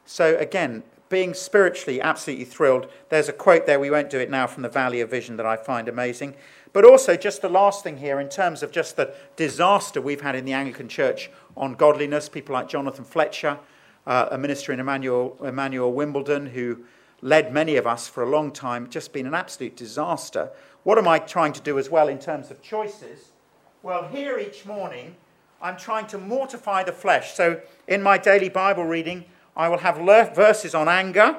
[0.06, 2.90] So, again, being spiritually absolutely thrilled.
[3.10, 5.46] There's a quote there, we won't do it now, from the Valley of Vision that
[5.46, 6.36] I find amazing.
[6.72, 10.36] But also, just the last thing here, in terms of just the disaster we've had
[10.36, 13.60] in the Anglican Church on godliness, people like Jonathan Fletcher,
[14.08, 16.86] uh, a minister in Emmanuel, Emmanuel Wimbledon, who
[17.22, 20.50] led many of us for a long time, just been an absolute disaster.
[20.84, 23.34] What am I trying to do as well in terms of choices?
[23.82, 25.16] Well, here each morning,
[25.62, 27.34] I'm trying to mortify the flesh.
[27.34, 29.24] So, in my daily Bible reading,
[29.56, 29.96] I will have
[30.36, 31.38] verses on anger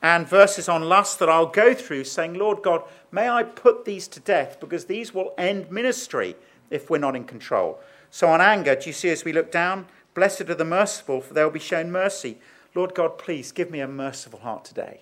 [0.00, 4.06] and verses on lust that I'll go through, saying, Lord God, may I put these
[4.08, 6.36] to death because these will end ministry
[6.70, 7.80] if we're not in control.
[8.08, 9.86] So, on anger, do you see as we look down?
[10.14, 12.38] Blessed are the merciful, for they will be shown mercy.
[12.72, 15.00] Lord God, please give me a merciful heart today.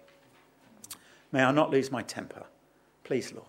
[1.32, 2.44] May I not lose my temper.
[3.04, 3.47] Please, Lord.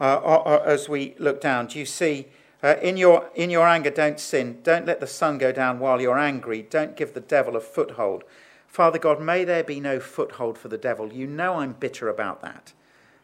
[0.00, 2.26] Uh, uh, uh as we look down, do you see
[2.64, 4.58] uh, in, your, in your anger, don't sin.
[4.62, 6.62] Don't let the sun go down while you're angry.
[6.62, 8.24] Don't give the devil a foothold.
[8.66, 11.12] Father God, may there be no foothold for the devil.
[11.12, 12.72] You know I'm bitter about that.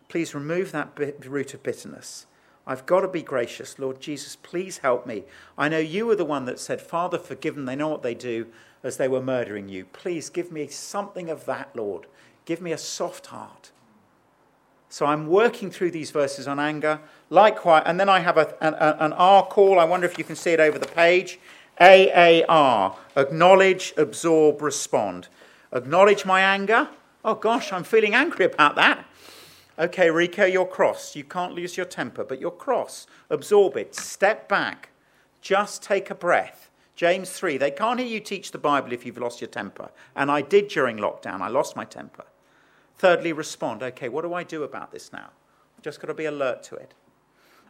[0.08, 2.26] Please remove that bit, root of bitterness.
[2.66, 3.78] I've got to be gracious.
[3.78, 5.24] Lord Jesus, please help me.
[5.56, 7.64] I know you were the one that said, Father, forgive them.
[7.64, 8.46] They know what they do
[8.82, 9.86] as they were murdering you.
[9.86, 12.06] Please give me something of that, Lord.
[12.44, 13.70] Give me a soft heart.
[14.90, 17.00] So I'm working through these verses on anger.
[17.30, 19.78] Likewise, and then I have a, an, an R call.
[19.78, 21.38] I wonder if you can see it over the page.
[21.80, 25.28] AAR, acknowledge, absorb, respond.
[25.72, 26.88] Acknowledge my anger.
[27.24, 29.06] Oh gosh, I'm feeling angry about that.
[29.78, 31.14] Okay, Rico, you're cross.
[31.14, 33.06] You can't lose your temper, but you're cross.
[33.30, 33.94] Absorb it.
[33.94, 34.90] Step back.
[35.40, 36.68] Just take a breath.
[36.96, 39.90] James 3, they can't hear you teach the Bible if you've lost your temper.
[40.16, 41.40] And I did during lockdown.
[41.40, 42.24] I lost my temper.
[43.00, 43.82] Thirdly, respond.
[43.82, 45.30] Okay, what do I do about this now?
[45.74, 46.92] I've just got to be alert to it.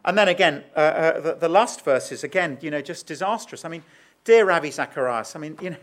[0.03, 3.63] And then again, uh, uh, the, the, last verses, again, you know, just disastrous.
[3.63, 3.81] I mean,
[4.25, 5.77] dear Ravi Zacharias, I mean, you know,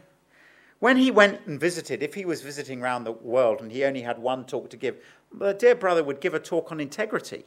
[0.81, 4.03] when he went and visited, if he was visiting around the world and he only
[4.03, 7.47] had one talk to give, the dear brother would give a talk on integrity.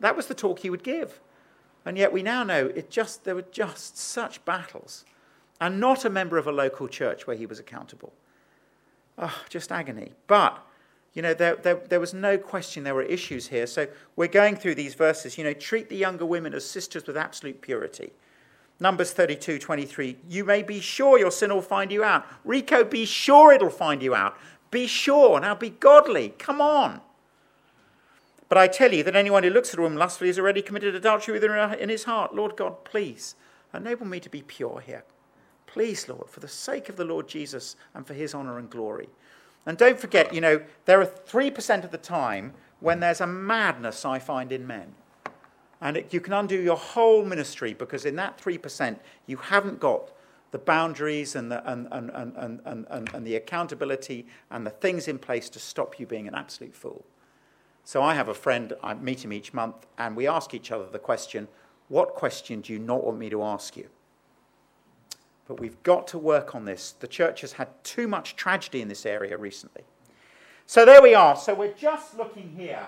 [0.00, 1.20] That was the talk he would give.
[1.84, 5.04] And yet we now know it just, there were just such battles.
[5.60, 8.12] And not a member of a local church where he was accountable.
[9.20, 10.12] Oh, just agony.
[10.26, 10.58] But,
[11.12, 13.66] you know, there, there, there was no question there were issues here.
[13.66, 15.36] So we're going through these verses.
[15.36, 18.12] You know, treat the younger women as sisters with absolute purity.
[18.80, 20.16] Numbers 32, 23.
[20.28, 22.26] You may be sure your sin will find you out.
[22.44, 24.38] Rico, be sure it'll find you out.
[24.70, 25.38] Be sure.
[25.38, 26.30] Now be godly.
[26.38, 27.02] Come on.
[28.48, 30.94] But I tell you that anyone who looks at a woman lustfully has already committed
[30.94, 32.34] adultery with her in his heart.
[32.34, 33.34] Lord God, please
[33.74, 35.04] enable me to be pure here.
[35.72, 39.08] Please, Lord, for the sake of the Lord Jesus and for his honor and glory.
[39.66, 44.04] And don't forget, you know, there are 3% of the time when there's a madness
[44.04, 44.94] I find in men.
[45.80, 50.10] And it, you can undo your whole ministry because in that 3%, you haven't got
[50.50, 55.06] the boundaries and the, and, and, and, and, and, and the accountability and the things
[55.06, 57.04] in place to stop you being an absolute fool.
[57.84, 60.86] So I have a friend, I meet him each month, and we ask each other
[60.90, 61.48] the question
[61.88, 63.88] what question do you not want me to ask you?
[65.50, 66.92] But we've got to work on this.
[66.92, 69.82] The church has had too much tragedy in this area recently.
[70.64, 71.34] So there we are.
[71.34, 72.86] So we're just looking here.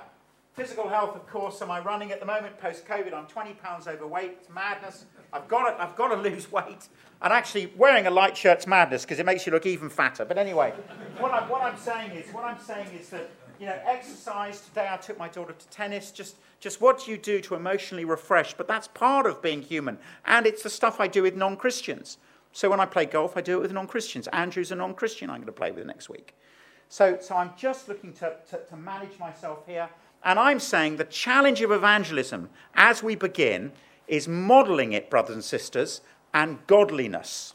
[0.54, 1.60] Physical health, of course.
[1.60, 3.12] Am I running at the moment post COVID?
[3.12, 4.36] I'm 20 pounds overweight.
[4.42, 5.06] It's madness.
[5.32, 6.86] I've got to, I've got to lose weight.
[7.20, 10.24] And actually, wearing a light shirt's madness because it makes you look even fatter.
[10.24, 10.72] But anyway,
[11.18, 14.60] what, I, what I'm saying is, what I'm saying is that you know, exercise.
[14.60, 16.12] Today I took my daughter to tennis.
[16.12, 18.54] Just, just what do you do to emotionally refresh?
[18.54, 19.98] But that's part of being human.
[20.26, 22.18] And it's the stuff I do with non Christians.
[22.52, 24.28] So when I play golf, I do it with non Christians.
[24.28, 26.34] Andrew's a non Christian I'm going to play with next week.
[26.88, 29.88] So, so I'm just looking to, to, to manage myself here.
[30.24, 33.72] And I'm saying the challenge of evangelism as we begin
[34.06, 36.02] is modeling it, brothers and sisters,
[36.34, 37.54] and godliness.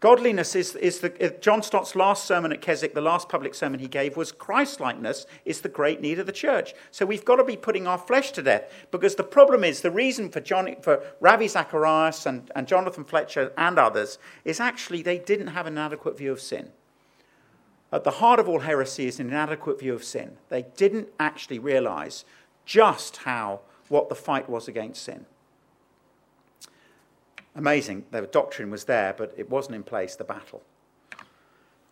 [0.00, 3.88] Godliness is, is the, John Stott's last sermon at Keswick, the last public sermon he
[3.88, 6.74] gave, was Christlikeness is the great need of the church.
[6.90, 9.90] So we've got to be putting our flesh to death because the problem is the
[9.90, 15.18] reason for, John, for Ravi Zacharias and, and Jonathan Fletcher and others is actually they
[15.18, 16.72] didn't have an adequate view of sin.
[17.90, 20.36] At the heart of all heresy is an inadequate view of sin.
[20.50, 22.26] They didn't actually realize
[22.66, 25.24] just how, what the fight was against sin
[27.56, 28.04] amazing.
[28.10, 30.62] The doctrine was there, but it wasn't in place, the battle.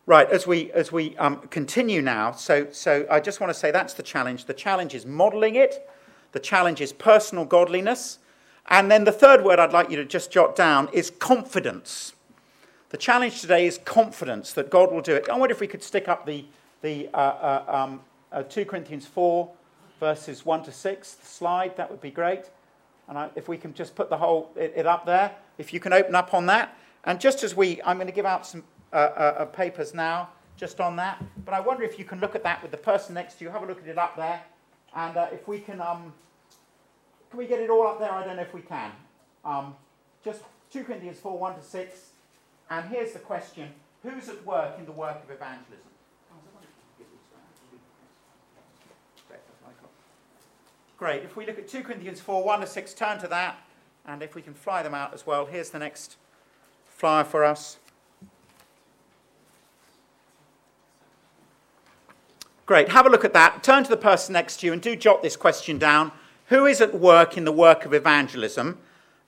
[0.06, 3.70] Right, as we, as we um, continue now, so, so I just want to say
[3.70, 4.44] that's the challenge.
[4.44, 5.88] The challenge is modeling it,
[6.32, 8.18] the challenge is personal godliness.
[8.66, 12.14] And then the third word I'd like you to just jot down is confidence.
[12.90, 15.28] The challenge today is confidence that God will do it.
[15.28, 16.44] I wonder if we could stick up the,
[16.82, 18.00] the uh, uh, um,
[18.32, 19.50] uh, 2 Corinthians 4,
[20.00, 22.50] verses 1 to 6, slide, that would be great.
[23.08, 25.80] And I, if we can just put the whole it, it, up there, if you
[25.80, 26.76] can open up on that.
[27.04, 30.30] And just as we, I'm going to give out some uh, uh, uh, papers now,
[30.56, 31.22] just on that.
[31.44, 33.50] But I wonder if you can look at that with the person next to you.
[33.50, 34.40] Have a look at it up there,
[34.94, 36.12] and uh, if we can, um,
[37.30, 38.12] can we get it all up there?
[38.12, 38.92] I don't know if we can.
[39.44, 39.74] Um,
[40.24, 42.10] just 2 Corinthians 4, 1 to 6.
[42.70, 43.68] And here's the question:
[44.02, 45.93] Who's at work in the work of evangelism?
[50.96, 51.24] Great.
[51.24, 53.58] If we look at 2 Corinthians 4 1 to 6, turn to that.
[54.06, 56.16] And if we can fly them out as well, here's the next
[56.86, 57.78] flyer for us.
[62.66, 62.88] Great.
[62.90, 63.62] Have a look at that.
[63.62, 66.12] Turn to the person next to you and do jot this question down.
[66.46, 68.78] Who is at work in the work of evangelism?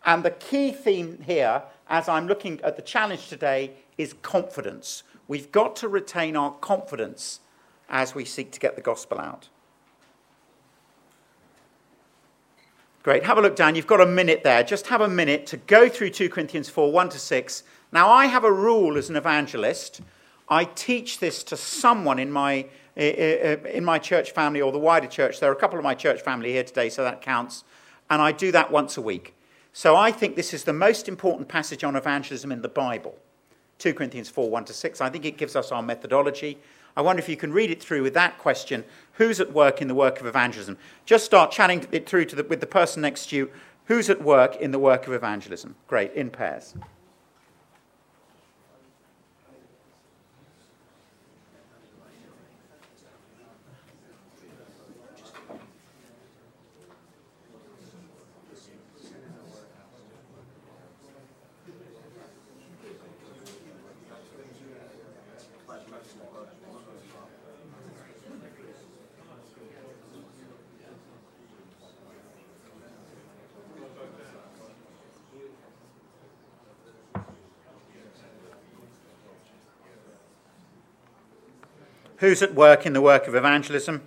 [0.04, 5.02] And the key theme here, as I'm looking at the challenge today, is confidence.
[5.28, 7.40] We've got to retain our confidence
[7.88, 9.48] as we seek to get the gospel out.
[13.06, 13.22] Great.
[13.22, 13.76] Have a look down.
[13.76, 14.64] You've got a minute there.
[14.64, 17.62] Just have a minute to go through 2 Corinthians 4 1 to 6.
[17.92, 20.00] Now, I have a rule as an evangelist.
[20.48, 25.38] I teach this to someone in my, in my church family or the wider church.
[25.38, 27.62] There are a couple of my church family here today, so that counts.
[28.10, 29.36] And I do that once a week.
[29.72, 33.14] So I think this is the most important passage on evangelism in the Bible
[33.78, 35.00] 2 Corinthians 4 1 to 6.
[35.00, 36.58] I think it gives us our methodology.
[36.96, 39.88] I wonder if you can read it through with that question who's at work in
[39.88, 40.78] the work of evangelism?
[41.04, 43.50] Just start chatting it through the, with the person next to you
[43.84, 45.76] who's at work in the work of evangelism.
[45.86, 46.74] Great, in pairs.
[82.26, 84.02] Who's at work in the work of evangelism?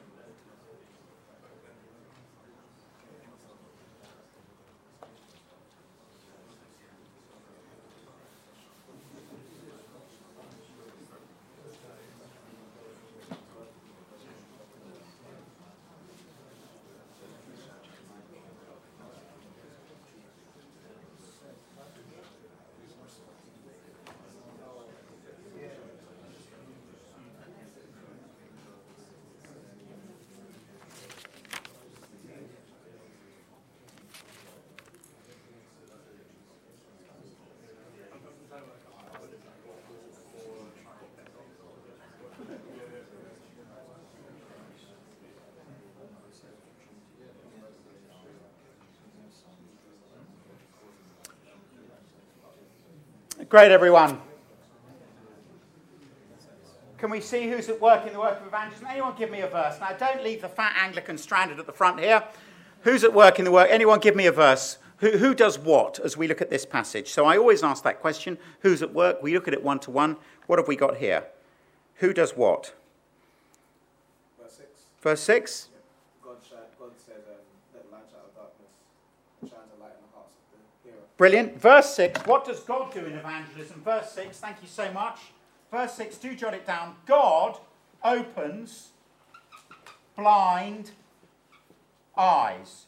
[53.49, 54.21] Great, everyone.
[56.99, 58.85] Can we see who's at work in the work of evangelism?
[58.87, 59.79] Anyone give me a verse?
[59.79, 62.23] Now, don't leave the fat Anglican stranded at the front here.
[62.81, 63.67] Who's at work in the work?
[63.71, 64.77] Anyone give me a verse?
[64.97, 67.09] Who, who does what as we look at this passage?
[67.09, 69.23] So I always ask that question who's at work?
[69.23, 70.17] We look at it one to one.
[70.45, 71.25] What have we got here?
[71.95, 72.75] Who does what?
[74.39, 74.67] Verse 6.
[75.01, 75.69] Verse 6?
[76.23, 76.35] God,
[76.79, 77.41] God said, um,
[77.73, 78.69] let light out of darkness,
[79.41, 81.08] shines a light in the hearts of the hearer.
[81.19, 81.59] Brilliant.
[81.59, 82.21] Verse 6.
[82.21, 83.81] What does God do in evangelism?
[83.83, 84.39] Verse 6.
[84.39, 85.19] Thank you so much.
[85.69, 86.17] Verse 6.
[86.17, 86.95] Do jot it down.
[87.05, 87.57] God
[88.05, 88.91] opens
[90.15, 90.91] blind
[92.17, 92.85] eyes.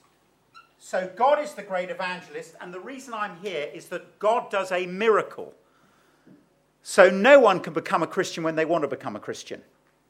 [0.80, 4.72] So God is the great evangelist, and the reason I'm here is that God does
[4.72, 5.54] a miracle.
[6.84, 9.62] So no one can become a Christian when they want to become a Christian.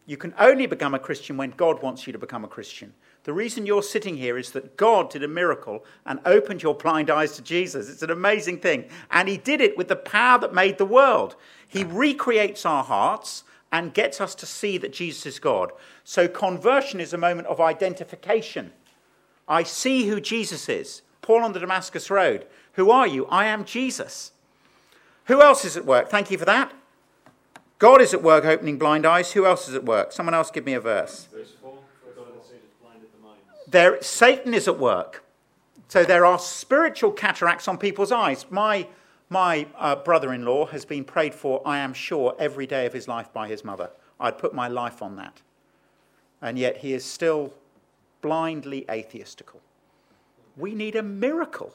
[0.06, 2.94] You can only become a Christian when God wants you to become a Christian.
[3.24, 7.10] The reason you're sitting here is that God did a miracle and opened your blind
[7.10, 7.90] eyes to Jesus.
[7.90, 8.86] It's an amazing thing.
[9.12, 11.36] And He did it with the power that made the world.
[11.68, 15.72] He recreates our hearts and gets us to see that Jesus is God.
[16.04, 18.74] So conversion is a moment of identification.
[19.48, 21.02] I see who Jesus is.
[21.22, 22.46] Paul on the Damascus Road.
[22.74, 23.26] Who are you?
[23.28, 24.32] I am Jesus.
[25.26, 26.10] Who else is at work?
[26.10, 26.74] Thank you for that.
[27.80, 29.32] God is at work opening blind eyes.
[29.32, 30.12] Who else is at work?
[30.12, 31.28] Someone else give me a verse.
[31.34, 32.48] Verse 4 For God has
[32.82, 33.42] blinded the minds.
[33.72, 35.24] There, Satan is at work.
[35.88, 38.46] So there are spiritual cataracts on people's eyes.
[38.50, 38.88] My,
[39.30, 42.94] my uh, brother in law has been prayed for, I am sure, every day of
[42.94, 43.90] his life by his mother.
[44.20, 45.42] I'd put my life on that.
[46.42, 47.54] And yet he is still
[48.22, 49.62] blindly atheistical.
[50.58, 51.74] We need a miracle.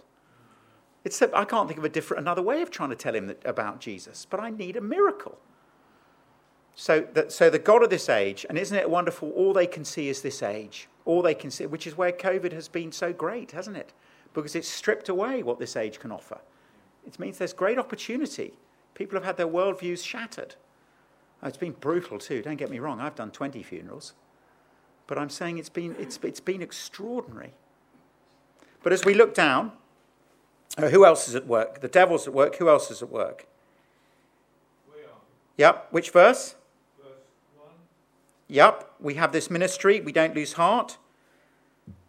[1.04, 3.40] It's, I can't think of a different, another way of trying to tell him that,
[3.44, 5.38] about Jesus, but I need a miracle.
[6.78, 9.30] So, that, so the God of this age, and isn't it wonderful?
[9.30, 10.88] All they can see is this age.
[11.06, 13.94] All they can see, which is where COVID has been so great, hasn't it?
[14.34, 16.38] Because it's stripped away what this age can offer.
[17.06, 18.52] It means there's great opportunity.
[18.92, 20.54] People have had their worldviews shattered.
[21.42, 23.00] Oh, it's been brutal too, don't get me wrong.
[23.00, 24.12] I've done 20 funerals.
[25.06, 27.54] But I'm saying it's been, it's, it's been extraordinary.
[28.82, 29.72] But as we look down,
[30.76, 31.80] uh, who else is at work?
[31.80, 32.56] The devil's at work.
[32.56, 33.46] Who else is at work?
[34.94, 35.20] We are.
[35.56, 35.88] Yep.
[35.90, 36.54] Which verse?
[38.48, 38.56] Verse 1.
[38.56, 38.92] Yep.
[39.00, 40.00] We have this ministry.
[40.00, 40.98] We don't lose heart.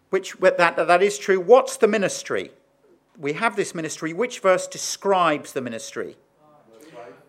[0.09, 1.39] Which that, that is true.
[1.39, 2.51] What's the ministry?
[3.19, 4.13] We have this ministry.
[4.13, 6.15] Which verse describes the ministry?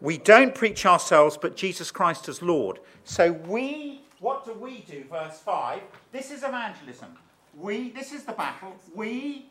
[0.01, 2.79] We don't preach ourselves, but Jesus Christ as Lord.
[3.03, 5.05] So we, what do we do?
[5.11, 5.81] Verse 5.
[6.13, 7.09] This is evangelism.
[7.57, 8.77] We, this is the battle.
[8.95, 9.47] We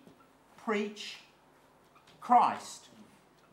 [0.63, 1.17] preach
[2.21, 2.87] Christ.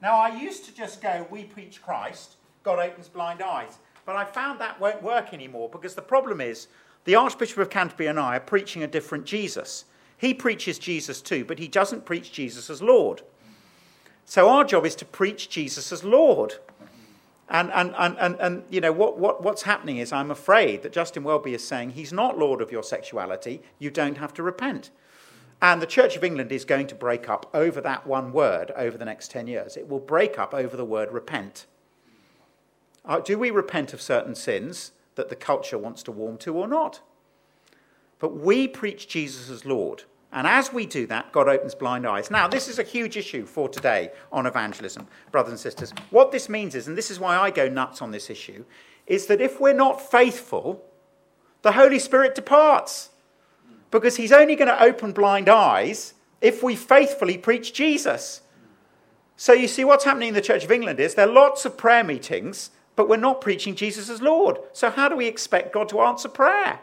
[0.00, 3.78] Now, I used to just go, we preach Christ, God opens blind eyes.
[4.04, 6.68] But I found that won't work anymore because the problem is
[7.04, 9.84] the Archbishop of Canterbury and I are preaching a different Jesus.
[10.16, 13.22] He preaches Jesus too, but he doesn't preach Jesus as Lord.
[14.24, 16.54] So our job is to preach Jesus as Lord.
[17.48, 20.92] And, and, and, and, and you know, what, what, what's happening is I'm afraid that
[20.92, 24.90] Justin Welby is saying he's not Lord of your sexuality, you don't have to repent.
[25.60, 28.96] And the Church of England is going to break up over that one word over
[28.96, 29.76] the next 10 years.
[29.76, 31.66] It will break up over the word repent.
[33.04, 34.92] Uh, do we repent of certain sins?
[35.14, 37.00] that the culture wants to warm to or not.
[38.18, 40.04] But we preach Jesus as Lord.
[40.32, 42.30] And as we do that, God opens blind eyes.
[42.30, 45.92] Now, this is a huge issue for today on evangelism, brothers and sisters.
[46.10, 48.64] What this means is, and this is why I go nuts on this issue,
[49.06, 50.84] is that if we're not faithful,
[51.62, 53.10] the Holy Spirit departs.
[53.90, 58.40] Because he's only going to open blind eyes if we faithfully preach Jesus.
[59.36, 61.76] So you see, what's happening in the Church of England is there are lots of
[61.76, 64.58] prayer meetings, but we're not preaching Jesus as Lord.
[64.72, 66.80] So how do we expect God to answer prayer?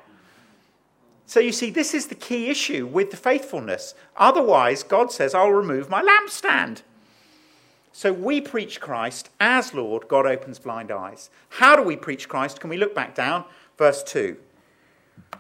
[1.25, 3.95] So you see, this is the key issue with the faithfulness.
[4.17, 6.81] Otherwise, God says, I'll remove my lampstand.
[7.93, 11.29] So we preach Christ as Lord, God opens blind eyes.
[11.49, 12.59] How do we preach Christ?
[12.59, 13.45] Can we look back down?
[13.77, 14.37] Verse 2.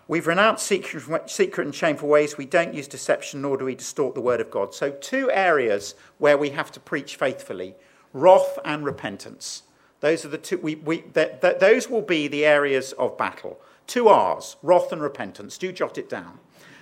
[0.07, 2.37] We've renounced secret, and shameful ways.
[2.37, 4.73] We don't use deception, nor do we distort the word of God.
[4.73, 7.75] So, two areas where we have to preach faithfully
[8.13, 9.63] wrath and repentance.
[10.01, 13.59] Those are the two, we, we, those will be the areas of battle.
[13.87, 15.57] Two R's, wrath and repentance.
[15.57, 16.39] Do jot it down.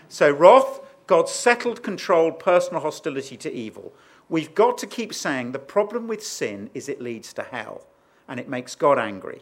[0.07, 3.93] So, wrath, God's settled, controlled personal hostility to evil.
[4.29, 7.85] We've got to keep saying the problem with sin is it leads to hell
[8.27, 9.41] and it makes God angry.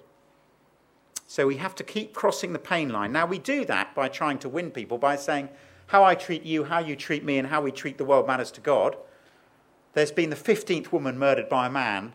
[1.28, 3.12] So we have to keep crossing the pain line.
[3.12, 5.50] Now, we do that by trying to win people by saying,
[5.88, 8.52] how I treat you, how you treat me, and how we treat the world matters
[8.52, 8.96] to God.
[9.94, 12.14] There's been the 15th woman murdered by a man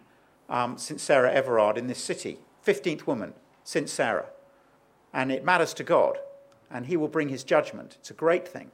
[0.52, 2.38] um, since Sarah Everard in this city.
[2.64, 3.34] 15th woman
[3.64, 4.26] since Sarah
[5.12, 6.18] and it matters to God,
[6.70, 7.96] and He will bring His judgment.
[8.00, 8.70] It's a great thing.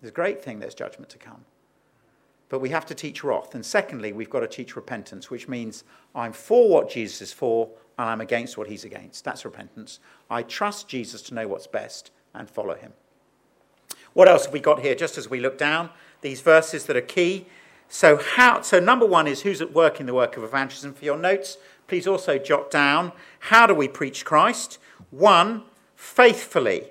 [0.00, 1.44] It's a great thing there's judgment to come.
[2.50, 3.54] But we have to teach wrath.
[3.54, 5.84] And secondly, we've got to teach repentance, which means
[6.14, 9.24] I'm for what Jesus is for and I'm against what he's against.
[9.24, 10.00] That's repentance.
[10.28, 12.92] I trust Jesus to know what's best and follow him.
[14.12, 14.94] What else have we got here?
[14.94, 15.88] Just as we look down,
[16.20, 17.46] these verses that are key.
[17.88, 20.94] So, how, so number one is who's at work in the work of evangelism.
[20.94, 24.78] For your notes, please also jot down how do we preach Christ?
[25.10, 25.62] One,
[25.94, 26.88] faithfully.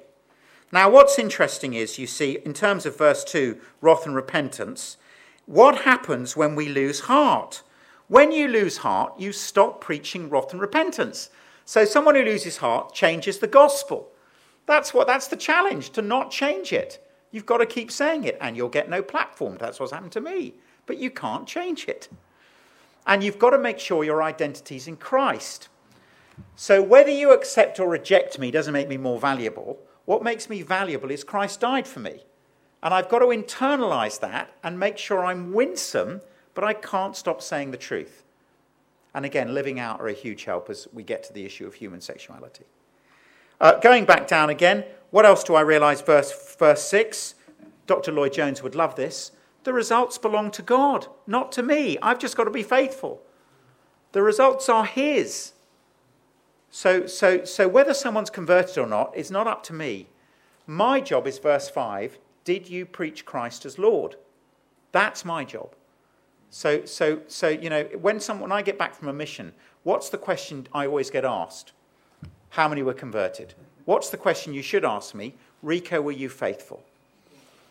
[0.71, 4.97] Now, what's interesting is, you see, in terms of verse 2, wrath and repentance,
[5.45, 7.61] what happens when we lose heart?
[8.07, 11.29] When you lose heart, you stop preaching wrath and repentance.
[11.65, 14.09] So, someone who loses heart changes the gospel.
[14.65, 17.05] That's, what, that's the challenge, to not change it.
[17.31, 19.57] You've got to keep saying it, and you'll get no platform.
[19.59, 20.53] That's what's happened to me.
[20.85, 22.09] But you can't change it.
[23.05, 25.69] And you've got to make sure your identity's in Christ.
[26.55, 29.79] So whether you accept or reject me doesn't make me more valuable.
[30.05, 32.23] What makes me valuable is Christ died for me.
[32.81, 36.21] And I've got to internalize that and make sure I'm winsome,
[36.53, 38.23] but I can't stop saying the truth.
[39.13, 41.75] And again, living out are a huge help as we get to the issue of
[41.75, 42.65] human sexuality.
[43.61, 46.01] Uh, going back down again, what else do I realize?
[46.01, 47.35] Verse, verse 6.
[47.85, 48.11] Dr.
[48.11, 49.31] Lloyd Jones would love this.
[49.63, 51.97] The results belong to God, not to me.
[52.01, 53.21] I've just got to be faithful.
[54.11, 55.53] The results are His.
[56.69, 60.07] So, so, so whether someone's converted or not is not up to me.
[60.65, 64.15] My job is verse 5 Did you preach Christ as Lord?
[64.91, 65.75] That's my job.
[66.49, 69.53] So, so, so you know, when, someone, when I get back from a mission,
[69.83, 71.73] what's the question I always get asked?
[72.49, 73.55] How many were converted?
[73.85, 75.35] What's the question you should ask me?
[75.61, 76.83] Rico, were you faithful?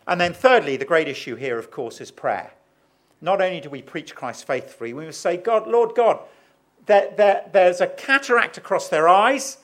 [0.07, 2.53] And then, thirdly, the great issue here, of course, is prayer.
[3.21, 6.19] Not only do we preach Christ faithfully, we must say, God, Lord God,
[6.85, 9.59] there, there, there's a cataract across their eyes.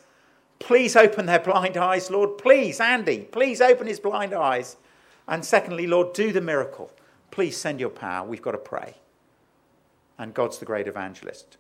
[0.60, 2.38] Please open their blind eyes, Lord.
[2.38, 4.78] Please, Andy, please open his blind eyes.
[5.28, 6.92] And secondly, Lord, do the miracle.
[7.32, 8.28] Please send your power.
[8.28, 8.96] We've got to pray.
[10.18, 11.58] And God's the great evangelist.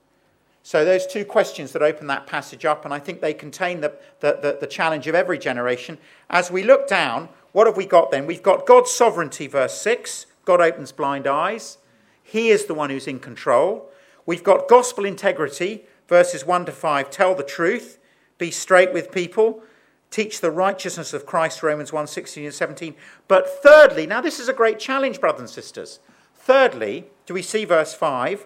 [0.62, 3.93] So, those two questions that open that passage up, and I think they contain the,
[4.20, 5.97] the, the, the, challenge of every generation.
[6.30, 8.28] As we look down, what have we got then?
[8.28, 10.26] We've got God's sovereignty, verse 6.
[10.45, 11.78] God opens blind eyes.
[12.22, 13.89] He is the one who's in control.
[14.26, 17.10] We've got gospel integrity, verses 1 to 5.
[17.10, 17.97] Tell the truth,
[18.38, 19.64] be straight with people,
[20.12, 22.95] teach the righteousness of Christ, Romans 1 16 and 17.
[23.28, 25.99] But thirdly, now this is a great challenge, brothers and sisters.
[26.36, 28.45] Thirdly, do we see verse 5?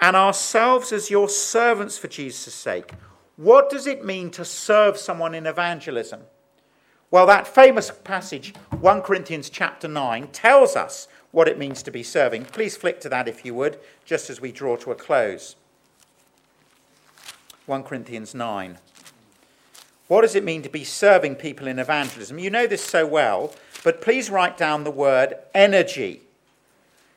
[0.00, 2.92] And ourselves as your servants for Jesus' sake.
[3.36, 6.22] What does it mean to serve someone in evangelism?
[7.10, 12.02] Well, that famous passage, 1 Corinthians chapter 9, tells us what it means to be
[12.02, 12.46] serving.
[12.46, 15.56] Please flick to that if you would, just as we draw to a close.
[17.66, 18.78] 1 Corinthians 9.
[20.08, 22.38] What does it mean to be serving people in evangelism?
[22.38, 26.22] You know this so well, but please write down the word energy.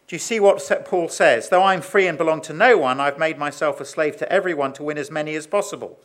[0.10, 1.50] Do you see what Paul says?
[1.50, 4.74] Though I'm free and belong to no one, I've made myself a slave to everyone
[4.74, 6.00] to win as many as possible.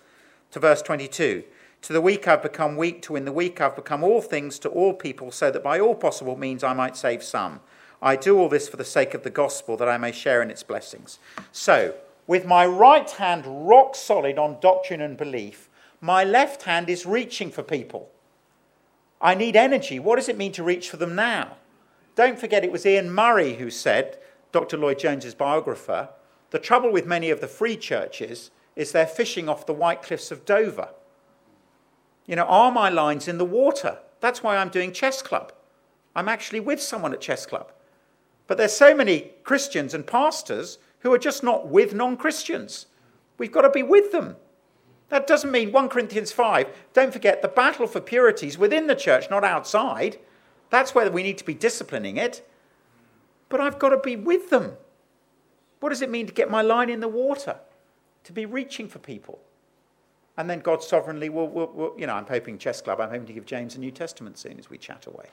[0.50, 1.42] To verse 22.
[1.80, 4.68] To the weak I've become weak, to win the weak I've become all things to
[4.68, 7.60] all people, so that by all possible means I might save some.
[8.02, 10.50] I do all this for the sake of the gospel, that I may share in
[10.50, 11.18] its blessings.
[11.50, 11.94] So,
[12.26, 15.70] with my right hand rock solid on doctrine and belief,
[16.02, 18.10] My left hand is reaching for people.
[19.18, 19.98] I need energy.
[19.98, 21.56] What does it mean to reach for them now?
[22.14, 24.18] Don't forget, it was Iain Murray who said,
[24.52, 24.76] Dr.
[24.76, 26.10] Lloyd Jones's biographer,
[26.50, 30.30] the trouble with many of the free churches is they're fishing off the white cliffs
[30.30, 30.90] of Dover.
[32.26, 33.98] You know, are my lines in the water?
[34.20, 35.52] That's why I'm doing chess club.
[36.14, 37.72] I'm actually with someone at chess club.
[38.46, 42.86] But there's so many Christians and pastors who are just not with non Christians.
[43.38, 44.36] We've got to be with them.
[45.08, 46.68] That doesn't mean 1 Corinthians 5.
[46.92, 50.18] Don't forget the battle for purity is within the church, not outside.
[50.74, 52.44] That's where we need to be disciplining it.
[53.48, 54.72] But I've got to be with them.
[55.78, 57.60] What does it mean to get my line in the water?
[58.24, 59.38] To be reaching for people.
[60.36, 63.26] And then God sovereignly will, will, will, you know, I'm hoping Chess Club, I'm hoping
[63.26, 65.26] to give James a New Testament soon as we chat away.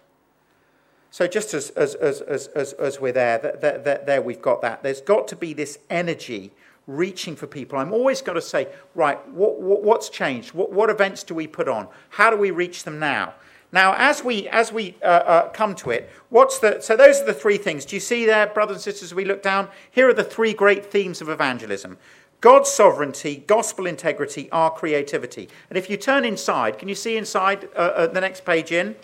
[1.10, 4.62] So just as, as, as, as, as, as we're there, there, there, there we've got
[4.62, 4.84] that.
[4.84, 6.52] There's got to be this energy
[6.86, 7.80] reaching for people.
[7.80, 10.54] I'm always got to say, right, what, what, what's changed?
[10.54, 11.88] What, what events do we put on?
[12.10, 13.34] How do we reach them now?
[13.74, 17.26] Now, as we, as we uh, uh, come to it, what's the, so those are
[17.26, 17.86] the three things.
[17.86, 19.70] Do you see there, brothers and sisters, as we look down?
[19.90, 21.98] Here are the three great themes of evangelism
[22.42, 25.48] God's sovereignty, gospel integrity, our creativity.
[25.70, 28.96] And if you turn inside, can you see inside uh, uh, the next page in?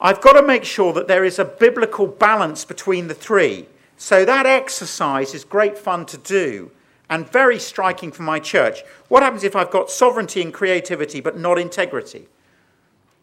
[0.00, 3.66] I've got to make sure that there is a biblical balance between the three.
[3.96, 6.72] So that exercise is great fun to do
[7.08, 8.82] and very striking for my church.
[9.08, 12.26] What happens if I've got sovereignty and creativity but not integrity?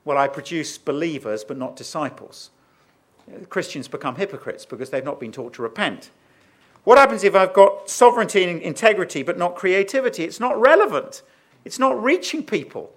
[0.08, 2.52] Well, I produce believers but not disciples.
[3.50, 6.12] Christians become hypocrites because they've not been taught to repent.
[6.86, 10.24] What happens if I've got sovereignty and integrity but not creativity?
[10.24, 11.24] It's not relevant.
[11.66, 12.94] It's not reaching people.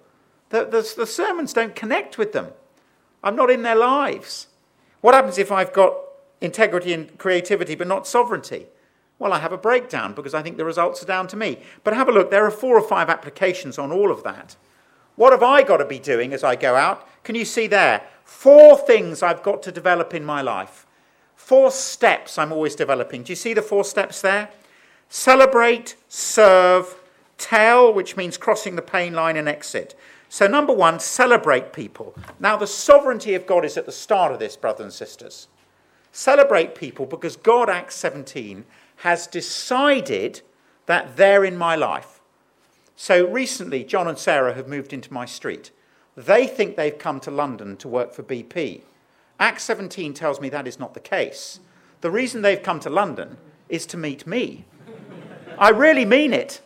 [0.51, 2.47] The, the, the sermons don't connect with them.
[3.21, 4.47] I'm not in their lives.
[5.01, 5.97] What happens if I've got
[6.39, 8.67] integrity and creativity, but not sovereignty?
[9.19, 11.59] Well, I have a breakdown because I think the results are down to me.
[11.83, 14.55] But have a look, there are four or five applications on all of that.
[15.15, 17.07] What have I got to be doing as I go out?
[17.23, 18.03] Can you see there?
[18.23, 20.85] Four things I've got to develop in my life.
[21.35, 23.23] Four steps I'm always developing.
[23.23, 24.49] Do you see the four steps there?
[25.09, 26.95] Celebrate, serve,
[27.37, 29.95] tell, which means crossing the pain line and exit.
[30.29, 32.15] So, number one, celebrate people.
[32.39, 35.49] Now, the sovereignty of God is at the start of this, brothers and sisters.
[36.13, 38.63] Celebrate people because God, Acts 17,
[38.97, 40.41] has decided
[40.85, 42.20] that they're in my life.
[43.01, 45.71] So recently, John and Sarah have moved into my street.
[46.15, 48.83] They think they've come to London to work for BP.
[49.39, 51.61] Acts 17 tells me that is not the case.
[52.01, 53.37] The reason they've come to London
[53.69, 54.65] is to meet me.
[55.57, 56.61] I really mean it.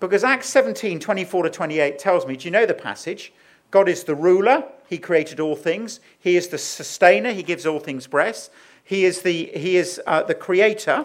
[0.00, 3.34] Because Acts 17, 24 to 28 tells me, do you know the passage?
[3.70, 6.00] God is the ruler, he created all things.
[6.18, 8.48] He is the sustainer, he gives all things breath.
[8.82, 11.04] He is the, he is, uh, the creator,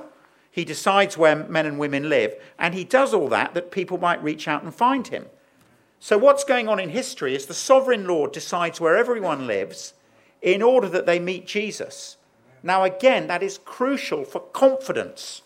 [0.58, 2.34] he decides where men and women live.
[2.58, 5.28] And he does all that that people might reach out and find him.
[6.00, 9.94] So, what's going on in history is the sovereign Lord decides where everyone lives
[10.42, 12.18] in order that they meet Jesus.
[12.64, 15.44] Now, again, that is crucial for confidence.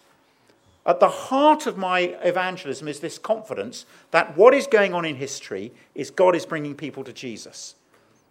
[0.86, 5.18] At the heart of my evangelism is this confidence that what is going on in
[5.18, 7.76] history is God is bringing people to Jesus.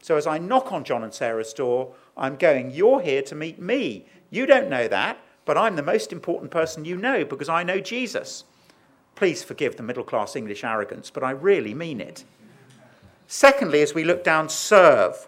[0.01, 3.61] So as I knock on John and Sarah's door, I'm going, You're here to meet
[3.61, 4.07] me.
[4.31, 5.18] You don't know that,
[5.51, 8.45] but I'm the most important person you know because I know Jesus.
[9.17, 12.23] Please forgive the middle class English arrogance, but I really mean it.
[13.27, 15.27] Secondly, as we look down, serve.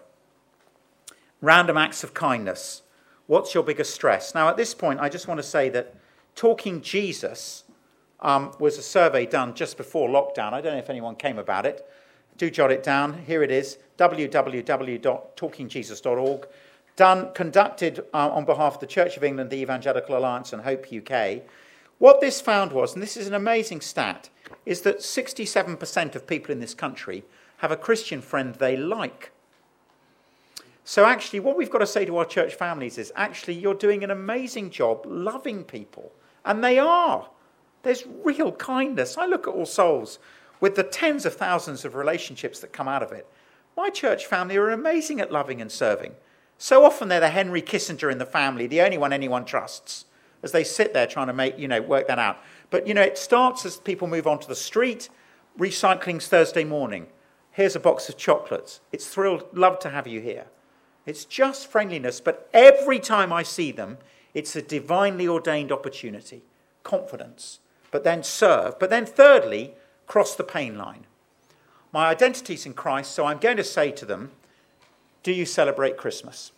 [1.41, 2.83] Random acts of kindness.
[3.27, 4.33] What's your biggest stress?
[4.33, 5.93] Now, at this point, I just want to say that
[6.35, 7.65] Talking Jesus
[8.21, 10.53] um, was a survey done just before lockdown.
[10.53, 11.85] I don't know if anyone came about it.
[12.37, 13.23] Do jot it down.
[13.27, 16.47] Here it is www.talkingjesus.org.
[16.95, 20.85] Done, conducted uh, on behalf of the Church of England, the Evangelical Alliance, and Hope
[20.93, 21.41] UK.
[21.97, 24.29] What this found was, and this is an amazing stat,
[24.65, 27.23] is that 67% of people in this country
[27.57, 29.31] have a Christian friend they like.
[30.85, 34.03] So, actually, what we've got to say to our church families is actually, you're doing
[34.03, 36.11] an amazing job loving people.
[36.45, 37.29] And they are.
[37.83, 39.17] There's real kindness.
[39.17, 40.19] I look at All Souls
[40.59, 43.27] with the tens of thousands of relationships that come out of it.
[43.75, 46.13] My church family are amazing at loving and serving.
[46.57, 50.05] So often they're the Henry Kissinger in the family, the only one anyone trusts,
[50.41, 52.37] as they sit there trying to make, you know, work that out.
[52.69, 55.09] But, you know, it starts as people move onto the street.
[55.57, 57.07] Recycling's Thursday morning.
[57.51, 58.79] Here's a box of chocolates.
[58.91, 60.45] It's thrilled, love to have you here.
[61.05, 63.97] It's just friendliness, but every time I see them,
[64.33, 66.43] it's a divinely ordained opportunity,
[66.81, 67.59] confidence,
[67.91, 68.79] but then serve.
[68.79, 69.75] But then, thirdly,
[70.07, 71.05] cross the pain line.
[71.91, 74.31] My identity's in Christ, so I'm going to say to them,
[75.23, 76.51] Do you celebrate Christmas?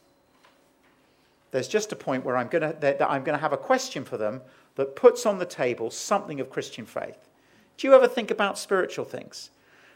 [1.51, 4.03] There's just a point where I'm going to, that I'm going to have a question
[4.03, 4.41] for them
[4.76, 7.30] that puts on the table something of Christian faith.
[7.78, 9.51] Do you ever think about spiritual things?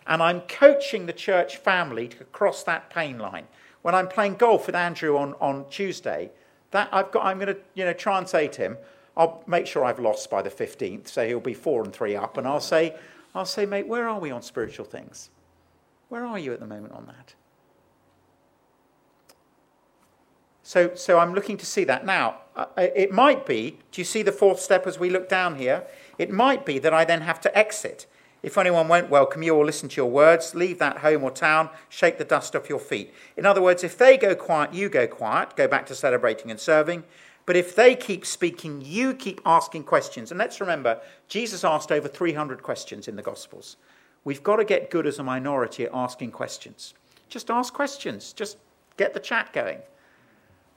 [0.10, 3.48] and I'm coaching the church family to cross that pain line.
[3.84, 6.32] When I'm playing golf with Andrew on, on Tuesday,
[6.72, 8.78] that I've got, I'm going to you know, try and say to him,
[9.16, 12.38] I'll make sure I've lost by the 15th, so he'll be four and three up,
[12.38, 12.96] and I'll say,
[13.36, 15.30] I'll say, mate, where are we on spiritual things?
[16.10, 17.36] Where are you at the moment on that?
[20.70, 22.06] So, so I'm looking to see that.
[22.06, 22.42] Now,
[22.78, 25.88] it might be, do you see the fourth step as we look down here?
[26.20, 28.06] It might be that I then have to exit.
[28.44, 31.72] If anyone won't welcome you or listen to your words, leave that home or town,
[31.90, 33.12] shake the dust off your feet.
[33.36, 36.60] In other words, if they go quiet, you go quiet, go back to celebrating and
[36.60, 37.04] serving.
[37.48, 40.30] But if they keep speaking, you keep asking questions.
[40.30, 43.78] And let's remember, Jesus asked over 300 questions in the Gospels.
[44.24, 46.94] We've got to get good as a minority at asking questions.
[47.28, 48.58] Just ask questions, just
[48.98, 49.80] get the chat going.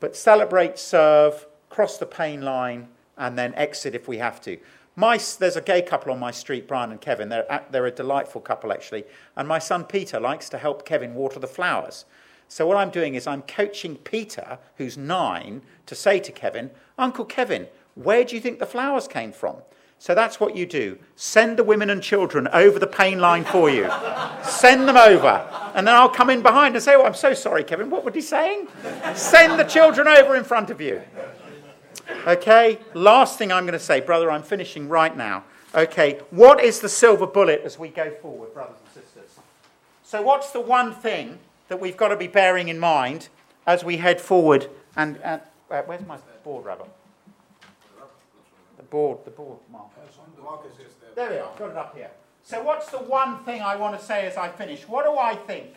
[0.03, 4.59] But celebrate, serve, cross the pain line, and then exit if we have to.
[4.97, 7.29] My, there's a gay couple on my street, Brian and Kevin.
[7.29, 9.05] They're, they're a delightful couple, actually.
[9.37, 12.05] And my son Peter likes to help Kevin water the flowers.
[12.49, 17.25] So what I'm doing is I'm coaching Peter, who's nine, to say to Kevin, Uncle
[17.25, 19.59] Kevin, where do you think the flowers came from?
[20.03, 20.99] So that's what you do.
[21.15, 23.89] Send the women and children over the pain line for you.
[24.43, 25.49] Send them over.
[25.77, 27.89] And then I'll come in behind and say, Oh, I'm so sorry, Kevin.
[27.89, 28.67] What was he saying?
[29.15, 31.03] Send the children over in front of you.
[32.27, 35.45] Okay, last thing I'm going to say, brother, I'm finishing right now.
[35.73, 39.39] Okay, what is the silver bullet as we go forward, brothers and sisters?
[40.03, 41.39] So, what's the one thing
[41.69, 43.29] that we've got to be bearing in mind
[43.69, 44.69] as we head forward?
[44.97, 45.41] And, and
[45.71, 46.87] uh, where's my board, Rabbi?
[48.93, 49.89] Board, the board, Mark.
[51.17, 52.11] There we are, got it up here.
[52.45, 54.87] So what's the one thing I want to say as I finish?
[54.87, 55.77] What do I think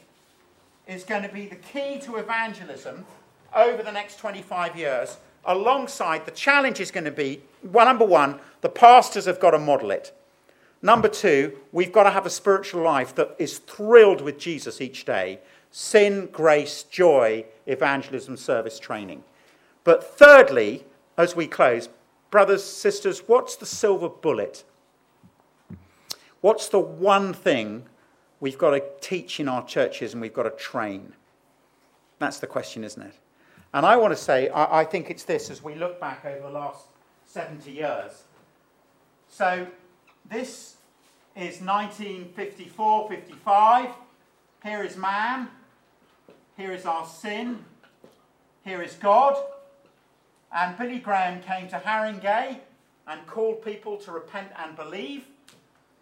[0.86, 3.06] is going to be the key to evangelism
[3.56, 5.16] over the next 25 years?
[5.46, 9.60] Alongside the challenge is going to be, well, number one, the pastors have got to
[9.60, 10.14] model it.
[10.82, 15.06] Number two, we've got to have a spiritual life that is thrilled with Jesus each
[15.06, 15.40] day.
[15.72, 19.24] Sin, grace, joy, evangelism, service, training.
[19.86, 20.84] But thirdly,
[21.18, 21.88] as we close,
[22.32, 24.64] brothers, sisters, what's the silver bullet?
[26.42, 27.86] What's the one thing
[28.40, 31.14] we've got to teach in our churches and we've got to train?
[32.20, 33.16] That's the question, isn't it?
[33.74, 36.48] And I want to say, I, I think it's this as we look back over
[36.48, 36.86] the last
[37.26, 38.24] 70 years.
[39.28, 39.68] So,
[40.30, 40.76] this
[41.36, 43.90] is 1954 55.
[44.64, 45.50] Here is man.
[46.58, 47.64] Here is our sin.
[48.64, 49.36] Here is God.
[50.56, 52.60] And Billy Graham came to Harringay
[53.08, 55.26] and called people to repent and believe.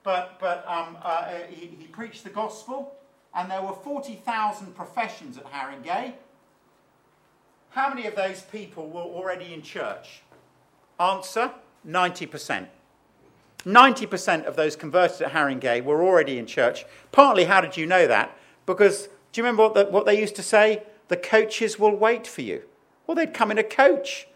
[0.03, 2.93] But, but um, uh, he, he preached the gospel,
[3.33, 6.13] and there were 40,000 professions at Harringay.
[7.71, 10.21] How many of those people were already in church?
[10.99, 11.51] Answer
[11.87, 12.67] 90%.
[13.65, 16.85] 90% of those converted at Harringay were already in church.
[17.11, 18.37] Partly, how did you know that?
[18.67, 20.83] Because do you remember what, the, what they used to say?
[21.07, 22.63] The coaches will wait for you.
[23.07, 24.27] Well, they'd come in a coach.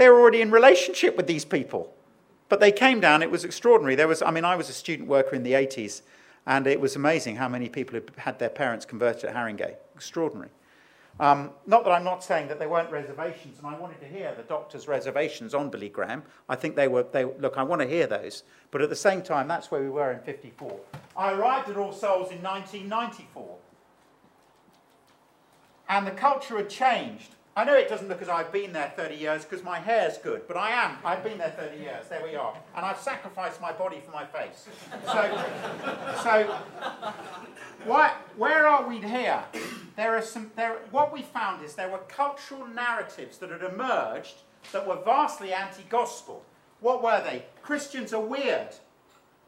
[0.00, 1.94] They were already in relationship with these people.
[2.48, 3.96] But they came down, it was extraordinary.
[3.96, 6.00] There was, I mean, I was a student worker in the 80s,
[6.46, 9.74] and it was amazing how many people had had their parents converted at Harringay.
[9.94, 10.48] Extraordinary.
[11.20, 14.34] Um, not that I'm not saying that there weren't reservations, and I wanted to hear
[14.34, 16.22] the doctor's reservations on Billy Graham.
[16.48, 18.44] I think they were, they, look, I want to hear those.
[18.70, 20.80] But at the same time, that's where we were in 54.
[21.14, 23.58] I arrived at All Souls in 1994.
[25.90, 27.34] And the culture had changed.
[27.60, 30.48] I know it doesn't look as I've been there 30 years because my hair's good,
[30.48, 30.96] but I am.
[31.04, 32.08] I've been there 30 years.
[32.08, 32.56] There we are.
[32.74, 34.66] And I've sacrificed my body for my face.
[35.04, 35.44] So,
[36.22, 36.46] so
[38.38, 39.44] where are we here?
[39.94, 44.36] There are some, there, what we found is there were cultural narratives that had emerged
[44.72, 46.42] that were vastly anti gospel.
[46.80, 47.44] What were they?
[47.60, 48.68] Christians are weird.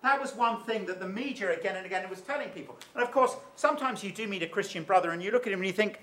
[0.03, 2.77] That was one thing that the media again and again was telling people.
[2.95, 5.61] And of course, sometimes you do meet a Christian brother and you look at him
[5.61, 6.01] and you think,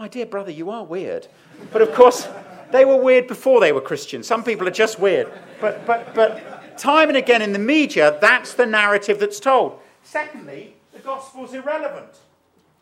[0.00, 1.28] my dear brother, you are weird.
[1.74, 2.26] But of course,
[2.72, 4.22] they were weird before they were Christian.
[4.22, 5.30] Some people are just weird.
[5.60, 9.78] But, but, but time and again in the media, that's the narrative that's told.
[10.02, 12.16] Secondly, the gospel's irrelevant.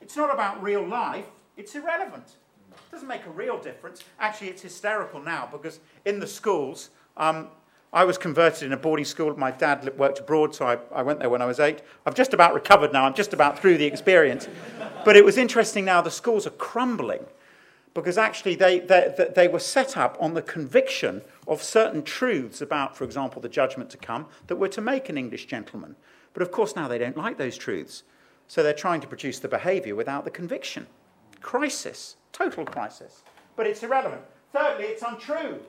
[0.00, 2.36] It's not about real life, it's irrelevant.
[2.70, 4.04] It doesn't make a real difference.
[4.20, 7.48] Actually, it's hysterical now because in the schools, um,
[7.92, 9.36] I was converted in a boarding school.
[9.36, 11.80] My dad worked abroad, so I, I, went there when I was eight.
[12.04, 13.04] I've just about recovered now.
[13.04, 14.46] I'm just about through the experience.
[15.05, 17.24] But it was interesting now, the schools are crumbling
[17.94, 22.96] because actually they, they, they were set up on the conviction of certain truths about,
[22.96, 25.96] for example, the judgment to come that were to make an English gentleman.
[26.32, 28.05] But of course, now they don't like those truths.
[28.46, 30.86] So they're trying to produce the behavior without the conviction.
[31.40, 33.22] Crisis, total crisis.
[33.57, 34.22] But it's irrelevant.
[34.53, 35.61] Thirdly, it's untrue.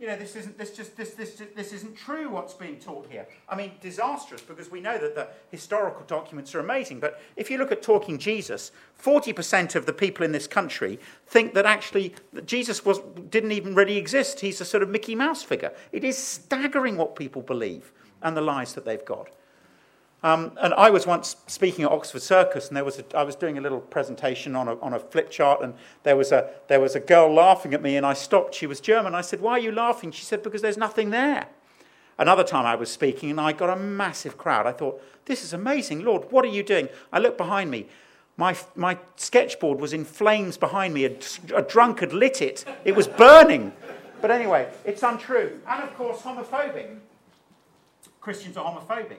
[0.00, 3.28] You know, this isn't, this just, this, this, this isn't true what's being taught here.
[3.50, 7.00] I mean, disastrous because we know that the historical documents are amazing.
[7.00, 8.72] But if you look at Talking Jesus,
[9.02, 12.98] 40% of the people in this country think that actually that Jesus was,
[13.28, 14.40] didn't even really exist.
[14.40, 15.72] He's a sort of Mickey Mouse figure.
[15.92, 17.92] It is staggering what people believe
[18.22, 19.28] and the lies that they've got.
[20.22, 23.34] Um, and I was once speaking at Oxford Circus, and there was a, I was
[23.34, 26.80] doing a little presentation on a, on a flip chart, and there was, a, there
[26.80, 28.54] was a girl laughing at me, and I stopped.
[28.54, 29.14] She was German.
[29.14, 30.10] I said, Why are you laughing?
[30.12, 31.46] She said, Because there's nothing there.
[32.18, 34.66] Another time I was speaking, and I got a massive crowd.
[34.66, 36.04] I thought, This is amazing.
[36.04, 36.90] Lord, what are you doing?
[37.12, 37.86] I looked behind me.
[38.36, 41.06] My, my sketchboard was in flames behind me.
[41.06, 41.16] A,
[41.54, 43.72] a drunk had lit it, it was burning.
[44.20, 45.60] But anyway, it's untrue.
[45.66, 46.98] And of course, homophobic.
[48.20, 49.16] Christians are homophobic.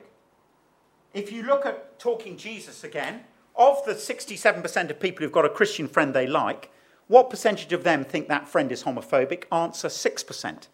[1.14, 3.22] If you look at Talking Jesus again,
[3.56, 6.72] of the 67% of people who've got a Christian friend they like,
[7.08, 9.44] what percentage of them think that friend is homophobic?
[9.52, 10.68] Answer 6%.